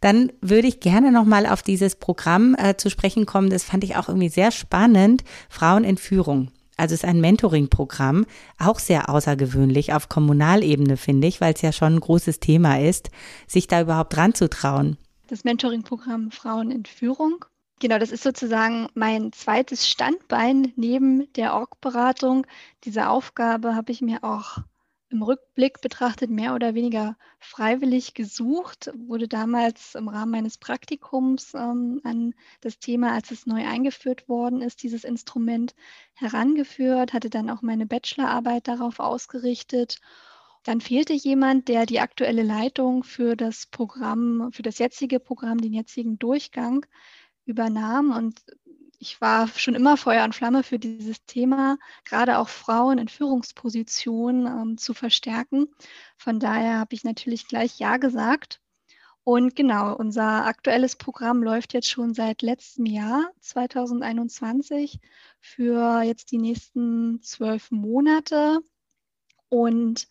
[0.00, 3.50] Dann würde ich gerne nochmal auf dieses Programm äh, zu sprechen kommen.
[3.50, 5.24] Das fand ich auch irgendwie sehr spannend.
[5.48, 6.50] Frauen in Führung.
[6.76, 8.24] Also es ist ein Mentoring-Programm,
[8.58, 13.10] auch sehr außergewöhnlich auf Kommunalebene, finde ich, weil es ja schon ein großes Thema ist,
[13.46, 14.96] sich da überhaupt ranzutrauen.
[15.26, 17.44] Das Mentoring-Programm Frauen in Führung
[17.80, 22.46] Genau, das ist sozusagen mein zweites Standbein neben der Org-Beratung.
[22.84, 24.58] Diese Aufgabe habe ich mir auch
[25.08, 32.02] im Rückblick betrachtet mehr oder weniger freiwillig gesucht, wurde damals im Rahmen meines Praktikums ähm,
[32.04, 35.74] an das Thema, als es neu eingeführt worden ist, dieses Instrument
[36.12, 40.00] herangeführt, hatte dann auch meine Bachelorarbeit darauf ausgerichtet.
[40.64, 45.72] Dann fehlte jemand, der die aktuelle Leitung für das Programm, für das jetzige Programm, den
[45.72, 46.84] jetzigen Durchgang
[47.50, 48.10] übernahm.
[48.12, 48.42] Und
[48.98, 54.46] ich war schon immer Feuer und Flamme für dieses Thema, gerade auch Frauen in Führungspositionen
[54.46, 55.68] ähm, zu verstärken.
[56.16, 58.60] Von daher habe ich natürlich gleich Ja gesagt.
[59.24, 64.98] Und genau, unser aktuelles Programm läuft jetzt schon seit letztem Jahr, 2021,
[65.40, 68.60] für jetzt die nächsten zwölf Monate.
[69.48, 70.08] Und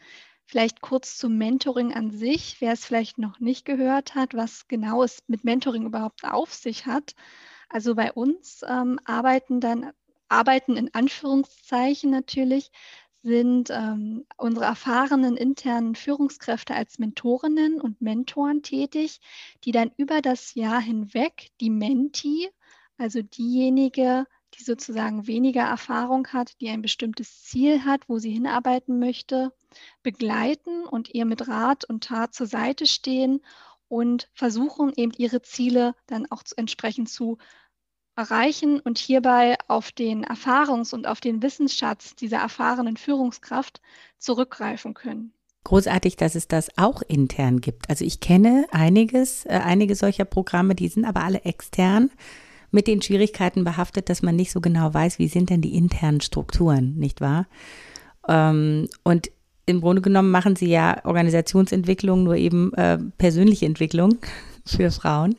[0.50, 5.04] vielleicht kurz zum Mentoring an sich, wer es vielleicht noch nicht gehört hat, was genau
[5.04, 7.14] es mit Mentoring überhaupt auf sich hat.
[7.70, 9.92] Also bei uns ähm, arbeiten dann,
[10.28, 12.72] arbeiten in Anführungszeichen natürlich,
[13.22, 19.20] sind ähm, unsere erfahrenen internen Führungskräfte als Mentorinnen und Mentoren tätig,
[19.66, 22.50] die dann über das Jahr hinweg die Menti,
[22.98, 24.26] also diejenige,
[24.58, 29.54] die sozusagen weniger Erfahrung hat, die ein bestimmtes Ziel hat, wo sie hinarbeiten möchte,
[30.04, 33.42] begleiten und ihr mit Rat und Tat zur Seite stehen
[33.88, 37.38] und versuchen eben ihre Ziele dann auch entsprechend zu
[38.16, 43.82] erreichen und hierbei auf den Erfahrungs- und auf den Wissensschatz dieser erfahrenen Führungskraft
[44.18, 45.34] zurückgreifen können.
[45.64, 47.90] Großartig, dass es das auch intern gibt.
[47.90, 52.12] Also ich kenne einiges, äh, einige solcher Programme, die sind aber alle extern
[52.72, 56.22] mit den Schwierigkeiten behaftet, dass man nicht so genau weiß, wie sind denn die internen
[56.22, 57.48] Strukturen, nicht wahr?
[58.28, 59.32] Ähm, und
[59.66, 64.18] im Grunde genommen machen sie ja Organisationsentwicklung, nur eben äh, persönliche Entwicklung
[64.66, 65.36] für Frauen.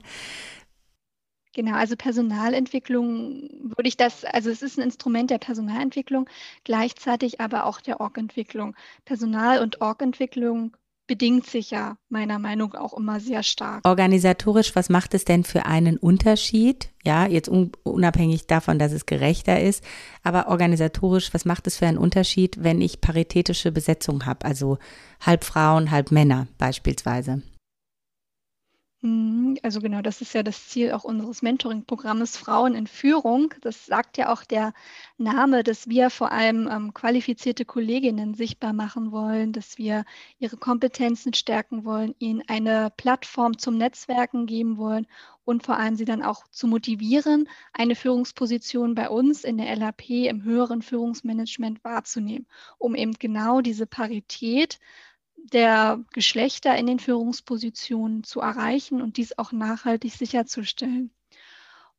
[1.53, 6.29] Genau, also Personalentwicklung würde ich das, also es ist ein Instrument der Personalentwicklung,
[6.63, 8.77] gleichzeitig aber auch der Orgentwicklung.
[9.05, 10.77] Personal- und Orgentwicklung
[11.11, 13.81] bedingt sich ja meiner Meinung auch immer sehr stark.
[13.85, 16.91] Organisatorisch, was macht es denn für einen Unterschied?
[17.05, 19.83] Ja, jetzt unabhängig davon, dass es gerechter ist,
[20.23, 24.79] aber organisatorisch, was macht es für einen Unterschied, wenn ich paritätische Besetzung habe, also
[25.21, 27.43] halb Frauen, halb Männer beispielsweise?
[29.03, 33.55] Mhm, also genau, das ist ja das Ziel auch unseres Mentoring-Programmes Frauen in Führung.
[33.63, 34.75] Das sagt ja auch der
[35.17, 40.05] Name, dass wir vor allem ähm, qualifizierte Kolleginnen sichtbar machen wollen, dass wir
[40.39, 45.07] ihre Kompetenzen stärken wollen, ihnen eine Plattform zum Netzwerken geben wollen
[45.47, 50.11] und vor allem sie dann auch zu motivieren, eine Führungsposition bei uns in der LAP
[50.11, 54.79] im höheren Führungsmanagement wahrzunehmen, um eben genau diese Parität
[55.45, 61.11] der Geschlechter in den Führungspositionen zu erreichen und dies auch nachhaltig sicherzustellen.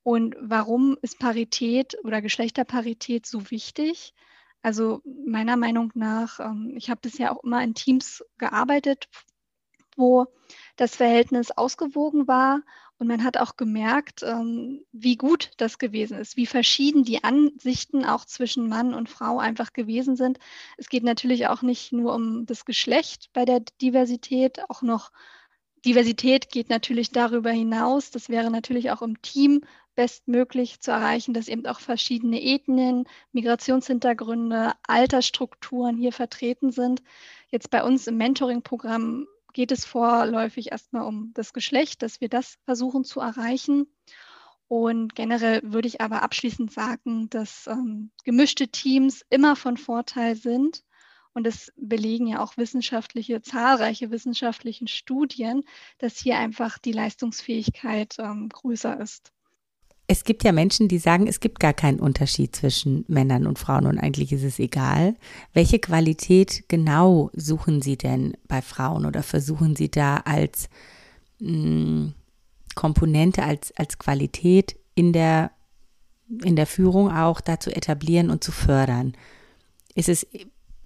[0.04, 4.14] Und warum ist Parität oder Geschlechterparität so wichtig?
[4.64, 9.10] Also meiner Meinung nach, ähm, ich habe bisher auch immer in Teams gearbeitet,
[9.96, 10.28] wo
[10.76, 12.62] das Verhältnis ausgewogen war
[13.02, 18.06] Und man hat auch gemerkt, ähm, wie gut das gewesen ist, wie verschieden die Ansichten
[18.06, 20.38] auch zwischen Mann und Frau einfach gewesen sind.
[20.78, 25.10] Es geht natürlich auch nicht nur um das Geschlecht bei der Diversität, auch noch
[25.84, 28.12] Diversität geht natürlich darüber hinaus.
[28.12, 29.62] Das wäre natürlich auch im Team
[29.96, 37.02] bestmöglich zu erreichen, dass eben auch verschiedene Ethnien, Migrationshintergründe, Altersstrukturen hier vertreten sind.
[37.50, 42.58] Jetzt bei uns im Mentoring-Programm geht es vorläufig erstmal um das Geschlecht, dass wir das
[42.66, 43.88] versuchen zu erreichen.
[44.68, 50.84] Und generell würde ich aber abschließend sagen, dass ähm, gemischte Teams immer von Vorteil sind.
[51.34, 55.64] Und das belegen ja auch wissenschaftliche, zahlreiche wissenschaftliche Studien,
[55.98, 59.34] dass hier einfach die Leistungsfähigkeit ähm, größer ist.
[60.12, 63.86] Es gibt ja Menschen, die sagen, es gibt gar keinen Unterschied zwischen Männern und Frauen
[63.86, 65.16] und eigentlich ist es egal.
[65.54, 70.68] Welche Qualität genau suchen Sie denn bei Frauen oder versuchen Sie da als
[71.40, 72.14] mh, hm,
[72.76, 75.52] Komponente, als, als Qualität in der,
[76.44, 79.14] in der Führung auch da zu etablieren und zu fördern?
[79.96, 80.28] Ist es,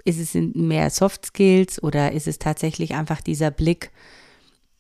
[0.03, 3.89] ist es mehr Soft Skills oder ist es tatsächlich einfach dieser Blick,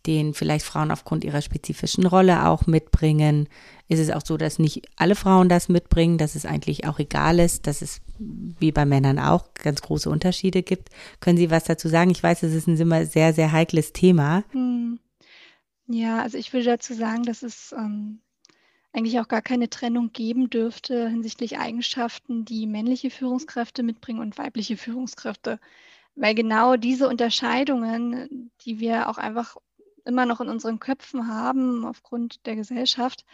[0.07, 3.47] den vielleicht Frauen aufgrund ihrer spezifischen Rolle auch mitbringen.
[3.87, 7.39] Ist es auch so, dass nicht alle Frauen das mitbringen, dass es eigentlich auch egal
[7.39, 10.89] ist, dass es wie bei Männern auch ganz große Unterschiede gibt.
[11.19, 12.11] Können Sie was dazu sagen?
[12.11, 14.43] Ich weiß, es ist ein immer sehr, sehr heikles Thema.
[14.51, 14.99] Hm.
[15.87, 18.19] Ja, also ich würde dazu sagen, dass es ähm,
[18.95, 24.77] eigentlich auch gar keine Trennung geben dürfte hinsichtlich Eigenschaften, die männliche Führungskräfte mitbringen und weibliche
[24.77, 25.59] Führungskräfte.
[26.15, 29.57] Weil genau diese Unterscheidungen, die wir auch einfach
[30.05, 33.25] immer noch in unseren Köpfen haben aufgrund der Gesellschaft,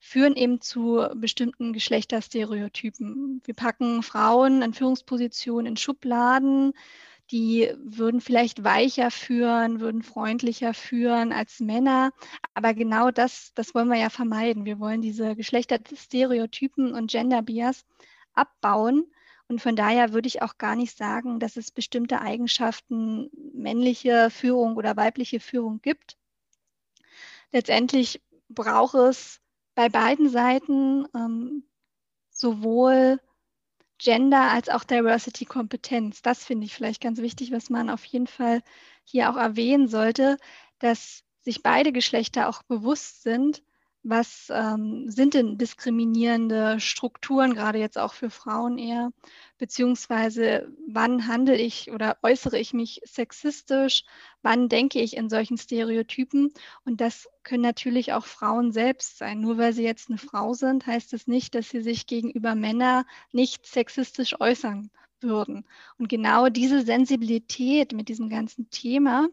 [0.00, 3.42] führen eben zu bestimmten Geschlechterstereotypen.
[3.44, 6.72] Wir packen Frauen in Führungspositionen in Schubladen,
[7.30, 12.10] die würden vielleicht weicher führen, würden freundlicher führen als Männer.
[12.54, 14.64] Aber genau das, das wollen wir ja vermeiden.
[14.64, 17.84] Wir wollen diese Geschlechterstereotypen und Gender Bias
[18.32, 19.04] abbauen.
[19.48, 24.76] Und von daher würde ich auch gar nicht sagen, dass es bestimmte Eigenschaften männliche Führung
[24.76, 26.18] oder weibliche Führung gibt.
[27.50, 29.40] Letztendlich braucht es
[29.74, 31.64] bei beiden Seiten ähm,
[32.30, 33.20] sowohl
[33.96, 36.22] Gender als auch Diversity-Kompetenz.
[36.22, 38.62] Das finde ich vielleicht ganz wichtig, was man auf jeden Fall
[39.04, 40.36] hier auch erwähnen sollte,
[40.78, 43.62] dass sich beide Geschlechter auch bewusst sind,
[44.08, 49.12] was ähm, sind denn diskriminierende Strukturen, gerade jetzt auch für Frauen eher?
[49.58, 54.04] Beziehungsweise wann handle ich oder äußere ich mich sexistisch?
[54.42, 56.52] Wann denke ich in solchen Stereotypen?
[56.84, 59.40] Und das können natürlich auch Frauen selbst sein.
[59.40, 62.54] Nur weil sie jetzt eine Frau sind, heißt es das nicht, dass sie sich gegenüber
[62.54, 64.90] Männern nicht sexistisch äußern
[65.20, 65.64] würden.
[65.98, 69.28] Und genau diese Sensibilität mit diesem ganzen Thema,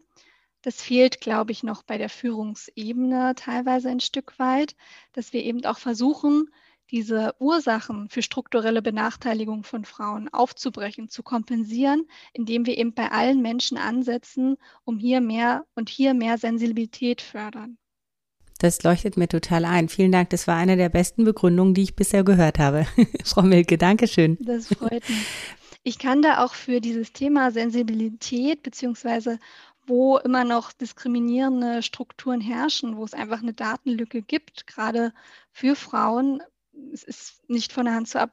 [0.66, 4.74] das fehlt, glaube ich, noch bei der Führungsebene teilweise ein Stück weit,
[5.12, 6.50] dass wir eben auch versuchen,
[6.90, 13.42] diese Ursachen für strukturelle Benachteiligung von Frauen aufzubrechen, zu kompensieren, indem wir eben bei allen
[13.42, 17.78] Menschen ansetzen, um hier mehr und hier mehr Sensibilität fördern.
[18.58, 19.88] Das leuchtet mir total ein.
[19.88, 20.30] Vielen Dank.
[20.30, 22.88] Das war eine der besten Begründungen, die ich bisher gehört habe.
[23.24, 24.36] Frau Milke, Dankeschön.
[24.40, 25.26] Das freut mich.
[25.84, 29.38] Ich kann da auch für dieses Thema Sensibilität beziehungsweise
[29.86, 35.12] wo immer noch diskriminierende Strukturen herrschen, wo es einfach eine Datenlücke gibt, gerade
[35.52, 36.42] für Frauen.
[36.92, 38.32] Es ist nicht von der Hand zu ab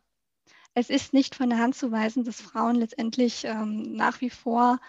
[0.75, 4.79] es ist nicht von der Hand zu weisen, dass Frauen letztendlich ähm, nach wie vor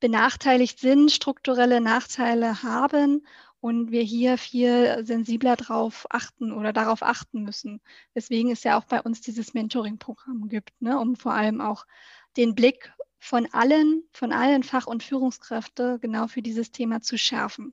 [0.00, 3.24] benachteiligt sind, strukturelle Nachteile haben
[3.60, 7.80] und wir hier viel sensibler darauf achten oder darauf achten müssen.
[8.16, 11.86] Deswegen ist ja auch bei uns dieses Mentoring-Programm gibt, ne, um vor allem auch
[12.36, 17.72] den Blick von allen, von allen Fach- und Führungskräfte genau für dieses Thema zu schärfen.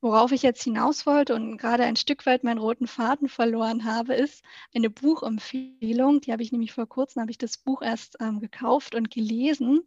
[0.00, 4.14] Worauf ich jetzt hinaus wollte und gerade ein Stück weit meinen roten Faden verloren habe,
[4.14, 4.42] ist
[4.74, 6.20] eine Buchempfehlung.
[6.20, 9.82] Die habe ich nämlich vor kurzem, habe ich das Buch erst ähm, gekauft und gelesen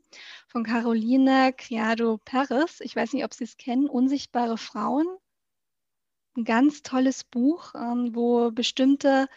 [0.47, 2.79] von Caroline Criado Perez.
[2.79, 5.07] Ich weiß nicht, ob Sie es kennen, Unsichtbare Frauen.
[6.37, 9.27] Ein ganz tolles Buch, ähm, wo bestimmte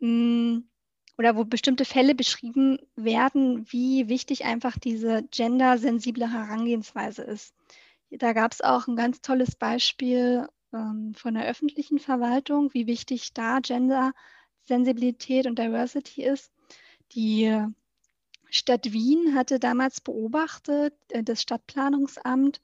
[0.00, 0.68] mh, hm,
[1.18, 7.54] oder wo bestimmte Fälle beschrieben werden, wie wichtig einfach diese gendersensible Herangehensweise ist.
[8.10, 13.32] Da gab es auch ein ganz tolles Beispiel ähm, von der öffentlichen Verwaltung, wie wichtig
[13.34, 16.52] da Gendersensibilität und Diversity ist.
[17.12, 17.66] Die
[18.48, 22.60] Stadt Wien hatte damals beobachtet, äh, das Stadtplanungsamt,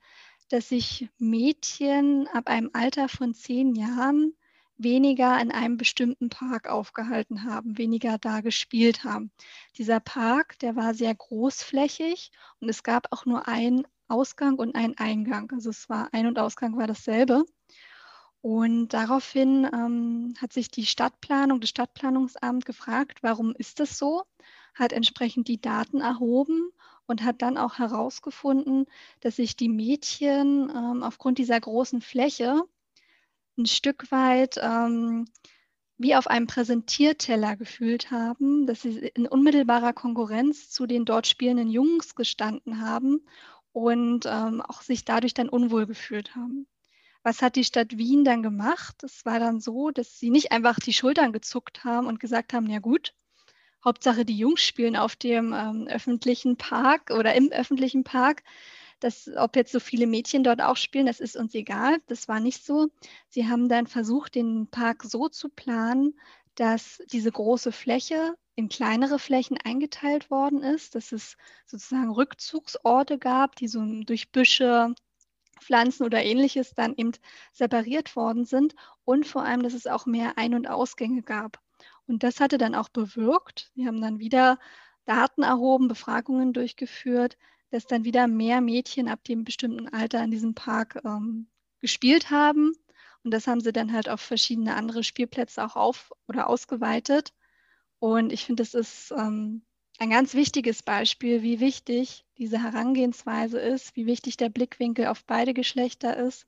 [0.49, 4.35] dass sich Mädchen ab einem Alter von zehn Jahren
[4.77, 9.31] weniger in einem bestimmten Park aufgehalten haben, weniger da gespielt haben.
[9.79, 14.99] Dieser Park, der war sehr großflächig und es gab auch nur einen Ausgang und einen
[14.99, 15.51] Eingang.
[15.53, 17.45] Also es war Ein- und Ausgang war dasselbe.
[18.41, 24.25] Und daraufhin ähm, hat sich die Stadtplanung, das Stadtplanungsamt gefragt, warum ist das so?
[24.75, 26.71] Hat entsprechend die Daten erhoben
[27.07, 28.85] und hat dann auch herausgefunden,
[29.21, 32.63] dass sich die Mädchen ähm, aufgrund dieser großen Fläche
[33.57, 35.27] ein Stück weit ähm,
[35.97, 41.69] wie auf einem Präsentierteller gefühlt haben, dass sie in unmittelbarer Konkurrenz zu den dort spielenden
[41.69, 43.25] Jungs gestanden haben
[43.73, 46.67] und ähm, auch sich dadurch dann unwohl gefühlt haben.
[47.23, 49.03] Was hat die Stadt Wien dann gemacht?
[49.03, 52.69] Es war dann so, dass sie nicht einfach die Schultern gezuckt haben und gesagt haben,
[52.69, 53.15] ja gut,
[53.85, 58.43] Hauptsache die Jungs spielen auf dem ähm, öffentlichen Park oder im öffentlichen Park.
[59.05, 61.99] Das, ob jetzt so viele Mädchen dort auch spielen, das ist uns egal.
[62.07, 62.89] Das war nicht so.
[63.29, 66.19] Sie haben dann versucht, den Park so zu planen,
[66.55, 71.37] dass diese große Fläche in kleinere Flächen eingeteilt worden ist, dass es
[71.67, 74.95] sozusagen Rückzugsorte gab, die so durch Büsche,
[75.61, 77.13] Pflanzen oder ähnliches dann eben
[77.53, 78.75] separiert worden sind
[79.05, 81.61] und vor allem, dass es auch mehr Ein- und Ausgänge gab.
[82.07, 84.59] Und das hatte dann auch bewirkt, sie haben dann wieder
[85.05, 87.37] Daten erhoben, Befragungen durchgeführt,
[87.75, 91.49] dass dann wieder mehr Mädchen ab dem bestimmten Alter in diesem Park ähm,
[91.81, 92.71] gespielt haben.
[93.25, 97.35] Und das haben sie dann halt auf verschiedene andere Spielplätze auch auf oder ausgeweitet.
[97.99, 99.63] Und ich finde, das ist ähm,
[99.99, 105.53] ein ganz wichtiges Beispiel, wie wichtig diese Herangehensweise ist, wie wichtig der Blickwinkel auf beide
[105.53, 106.47] Geschlechter ist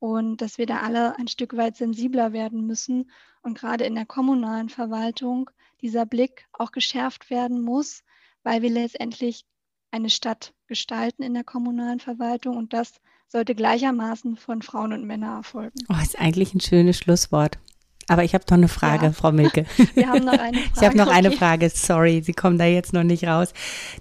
[0.00, 3.08] und dass wir da alle ein Stück weit sensibler werden müssen
[3.42, 5.48] und gerade in der kommunalen Verwaltung
[5.80, 8.02] dieser Blick auch geschärft werden muss,
[8.42, 9.46] weil wir letztendlich
[9.90, 12.94] eine Stadt gestalten in der kommunalen Verwaltung und das
[13.28, 15.78] sollte gleichermaßen von Frauen und Männern erfolgen.
[15.88, 17.58] Oh, ist eigentlich ein schönes Schlusswort.
[18.08, 19.12] Aber ich habe doch eine Frage, ja.
[19.12, 19.66] Frau Milke.
[19.94, 20.70] Wir haben noch eine Frage.
[20.76, 21.16] Ich habe noch okay.
[21.16, 21.70] eine Frage.
[21.70, 23.52] Sorry, Sie kommen da jetzt noch nicht raus.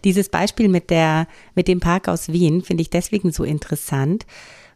[0.04, 4.26] Dieses Beispiel mit der, mit dem Park aus Wien finde ich deswegen so interessant,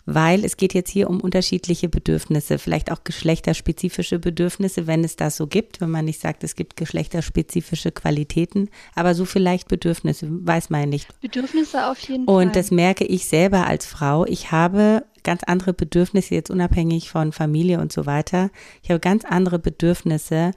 [0.05, 5.37] weil es geht jetzt hier um unterschiedliche Bedürfnisse, vielleicht auch geschlechterspezifische Bedürfnisse, wenn es das
[5.37, 10.69] so gibt, wenn man nicht sagt, es gibt geschlechterspezifische Qualitäten, aber so vielleicht Bedürfnisse, weiß
[10.69, 11.07] man nicht.
[11.21, 12.45] Bedürfnisse auf jeden Und Fall.
[12.47, 14.25] Und das merke ich selber als Frau.
[14.25, 18.49] Ich habe ganz andere Bedürfnisse, jetzt unabhängig von Familie und so weiter.
[18.81, 20.51] Ich habe ganz andere Bedürfnisse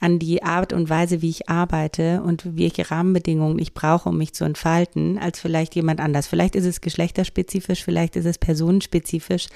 [0.00, 4.34] an die Art und Weise, wie ich arbeite und welche Rahmenbedingungen ich brauche, um mich
[4.34, 6.26] zu entfalten, als vielleicht jemand anders.
[6.26, 9.46] Vielleicht ist es geschlechterspezifisch, vielleicht ist es personenspezifisch.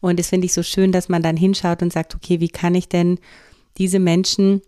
[0.00, 2.74] Und das finde ich so schön, dass man dann hinschaut und sagt, okay, wie kann
[2.74, 3.18] ich denn
[3.78, 4.62] diese Menschen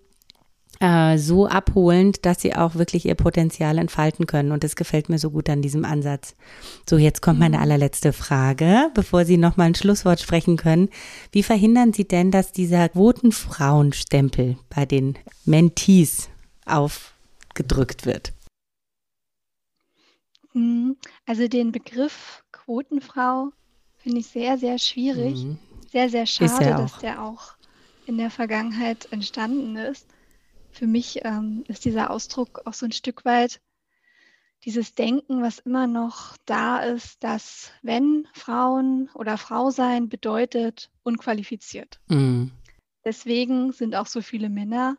[0.83, 4.51] äh, so abholend, dass sie auch wirklich ihr Potenzial entfalten können.
[4.51, 6.35] Und das gefällt mir so gut an diesem Ansatz.
[6.91, 7.63] So, jetzt kommt meine mhm.
[7.63, 10.89] allerletzte Frage, bevor Sie nochmal ein Schlusswort sprechen können.
[11.31, 16.29] Wie verhindern Sie denn, dass dieser Quotenfrauenstempel bei den Mentees
[16.67, 18.33] aufgedrückt wird?
[20.53, 20.97] Mhm.
[21.27, 23.51] Also den Begriff Quotenfrau
[23.99, 25.45] finde ich sehr, sehr schwierig.
[25.45, 25.59] Mhm.
[25.93, 27.53] Sehr, sehr schade, dass der auch
[28.07, 30.07] in der Vergangenheit entstanden ist
[30.73, 33.61] für mich ähm, ist dieser Ausdruck auch so ein Stück weit
[34.65, 42.01] dieses Denken, was immer noch da ist, dass wenn Frauen oder Frau sein bedeutet unqualifiziert.
[42.09, 42.53] Mhm.
[43.05, 44.97] Deswegen sind auch so viele Männer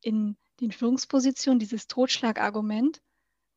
[0.00, 3.00] in den Führungspositionen dieses Totschlagargument,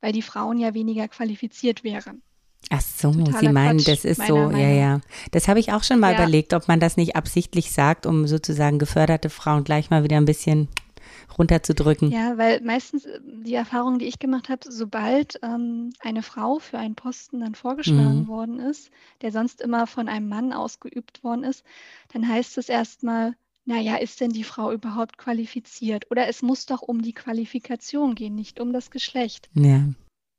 [0.02, 2.22] weil die Frauen ja weniger qualifiziert wären.
[2.70, 4.60] Ach so, Totaler Sie meinen, Quatsch, das ist so, Meinung.
[4.60, 5.02] ja, ja.
[5.32, 6.20] Das habe ich auch schon mal ja.
[6.20, 10.26] überlegt, ob man das nicht absichtlich sagt, um sozusagen geförderte Frauen gleich mal wieder ein
[10.26, 10.68] bisschen
[11.38, 12.12] runterzudrücken.
[12.12, 16.78] Ja, weil meistens äh, die Erfahrung, die ich gemacht habe, sobald ähm, eine Frau für
[16.78, 18.28] einen Posten dann vorgeschlagen mhm.
[18.28, 21.64] worden ist, der sonst immer von einem Mann ausgeübt worden ist,
[22.14, 26.10] dann heißt es erstmal, naja, ist denn die Frau überhaupt qualifiziert?
[26.10, 29.50] Oder es muss doch um die Qualifikation gehen, nicht um das Geschlecht.
[29.54, 29.84] Ja.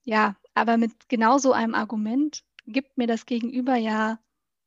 [0.04, 4.18] Ja, aber mit genau so einem Argument gibt mir das Gegenüber ja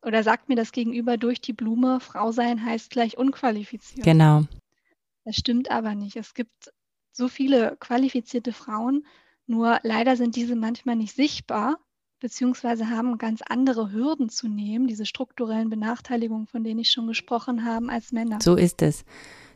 [0.04, 4.04] oder sagt mir das Gegenüber durch die Blume, Frau sein heißt gleich unqualifiziert.
[4.04, 4.44] Genau.
[5.24, 6.16] Das stimmt aber nicht.
[6.16, 6.72] Es gibt
[7.12, 9.06] so viele qualifizierte Frauen,
[9.46, 11.78] nur leider sind diese manchmal nicht sichtbar,
[12.20, 17.66] beziehungsweise haben ganz andere Hürden zu nehmen, diese strukturellen Benachteiligungen, von denen ich schon gesprochen
[17.66, 18.40] habe, als Männer.
[18.42, 19.04] So ist es.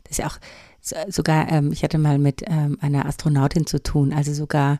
[0.04, 0.38] Das ist ja auch
[1.08, 4.80] sogar, ähm, ich hatte mal mit ähm, einer Astronautin zu tun, also sogar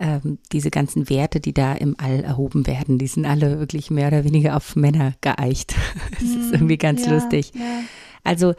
[0.00, 4.08] ähm, diese ganzen Werte, die da im All erhoben werden, die sind alle wirklich mehr
[4.08, 5.74] oder weniger auf Männer geeicht.
[6.12, 7.52] Das ist hm, irgendwie ganz ja, lustig.
[7.54, 7.82] Ja.
[8.24, 8.54] Also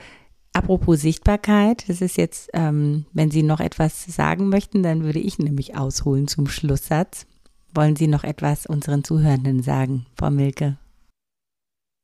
[0.53, 5.37] Apropos Sichtbarkeit, das ist jetzt, ähm, wenn Sie noch etwas sagen möchten, dann würde ich
[5.37, 7.27] nämlich ausholen zum Schlusssatz.
[7.73, 10.77] Wollen Sie noch etwas unseren Zuhörenden sagen, Frau Milke?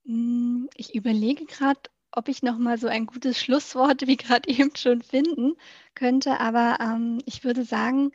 [0.05, 1.79] Mm, ich überlege gerade,
[2.11, 5.55] ob ich noch mal so ein gutes Schlusswort wie gerade eben schon finden
[5.95, 8.11] könnte, aber ähm, ich würde sagen,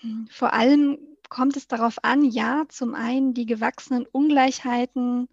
[0.00, 5.28] hm, vor allem kommt es darauf an, ja, zum einen die gewachsenen Ungleichheiten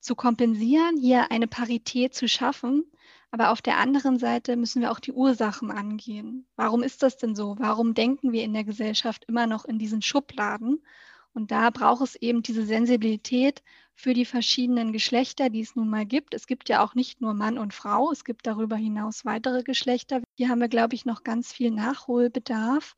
[0.00, 2.84] zu kompensieren, hier eine Parität zu schaffen.
[3.32, 6.46] Aber auf der anderen Seite müssen wir auch die Ursachen angehen.
[6.54, 7.56] Warum ist das denn so?
[7.58, 10.84] Warum denken wir in der Gesellschaft immer noch in diesen Schubladen?
[11.32, 13.62] Und da braucht es eben diese Sensibilität
[13.94, 16.34] für die verschiedenen Geschlechter, die es nun mal gibt.
[16.34, 20.20] Es gibt ja auch nicht nur Mann und Frau, es gibt darüber hinaus weitere Geschlechter.
[20.36, 22.96] Hier haben wir, glaube ich, noch ganz viel Nachholbedarf.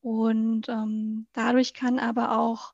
[0.00, 2.72] Und ähm, dadurch kann aber auch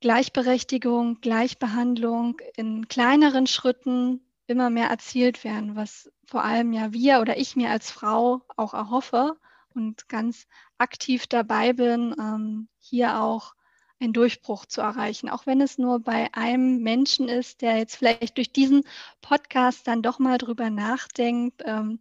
[0.00, 7.36] Gleichberechtigung, Gleichbehandlung in kleineren Schritten immer mehr erzielt werden, was vor allem ja wir oder
[7.38, 9.36] ich mir als Frau auch erhoffe
[9.74, 10.46] und ganz
[10.78, 13.54] aktiv dabei bin, ähm, hier auch
[14.00, 18.36] einen Durchbruch zu erreichen, auch wenn es nur bei einem Menschen ist, der jetzt vielleicht
[18.36, 18.84] durch diesen
[19.20, 21.98] Podcast dann doch mal drüber nachdenkt, ähm,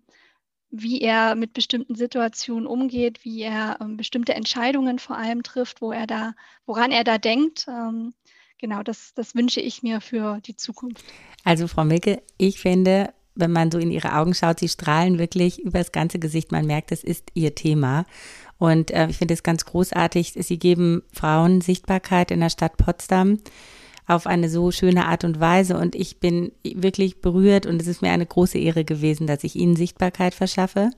[0.70, 5.92] wie er mit bestimmten Situationen umgeht, wie er ähm, bestimmte Entscheidungen vor allem trifft, wo
[5.92, 6.34] er da,
[6.66, 7.68] woran er da denkt.
[8.60, 11.04] Genau, das, das wünsche ich mir für die Zukunft.
[11.44, 15.60] Also Frau Milke, ich finde, wenn man so in ihre Augen schaut, sie strahlen wirklich
[15.60, 16.52] über das ganze Gesicht.
[16.52, 18.06] Man merkt, das ist ihr Thema.
[18.58, 20.34] Und äh, ich finde es ganz großartig.
[20.36, 23.38] Sie geben Frauen Sichtbarkeit in der Stadt Potsdam
[24.08, 25.78] auf eine so schöne Art und Weise.
[25.78, 29.56] Und ich bin wirklich berührt und es ist mir eine große Ehre gewesen, dass ich
[29.56, 30.90] Ihnen Sichtbarkeit verschaffe,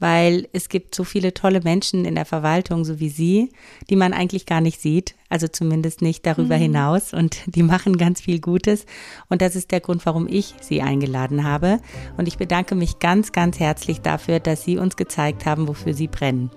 [0.00, 3.50] weil es gibt so viele tolle Menschen in der Verwaltung, so wie Sie,
[3.88, 6.62] die man eigentlich gar nicht sieht, also zumindest nicht darüber mhm.
[6.62, 7.12] hinaus.
[7.12, 8.86] Und die machen ganz viel Gutes.
[9.28, 11.80] Und das ist der Grund, warum ich Sie eingeladen habe.
[12.16, 16.08] Und ich bedanke mich ganz, ganz herzlich dafür, dass Sie uns gezeigt haben, wofür Sie
[16.08, 16.50] brennen.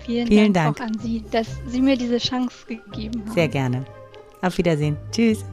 [0.00, 3.34] Vielen, Vielen Dank, Dank, auch an Sie, dass Sie mir diese Chance gegeben haben.
[3.34, 3.84] Sehr gerne.
[4.42, 4.96] Auf Wiedersehen.
[5.10, 5.44] Tschüss.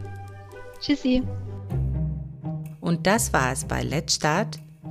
[0.80, 1.24] Tschüssi.
[2.82, 4.60] Und das war es bei Let's Start,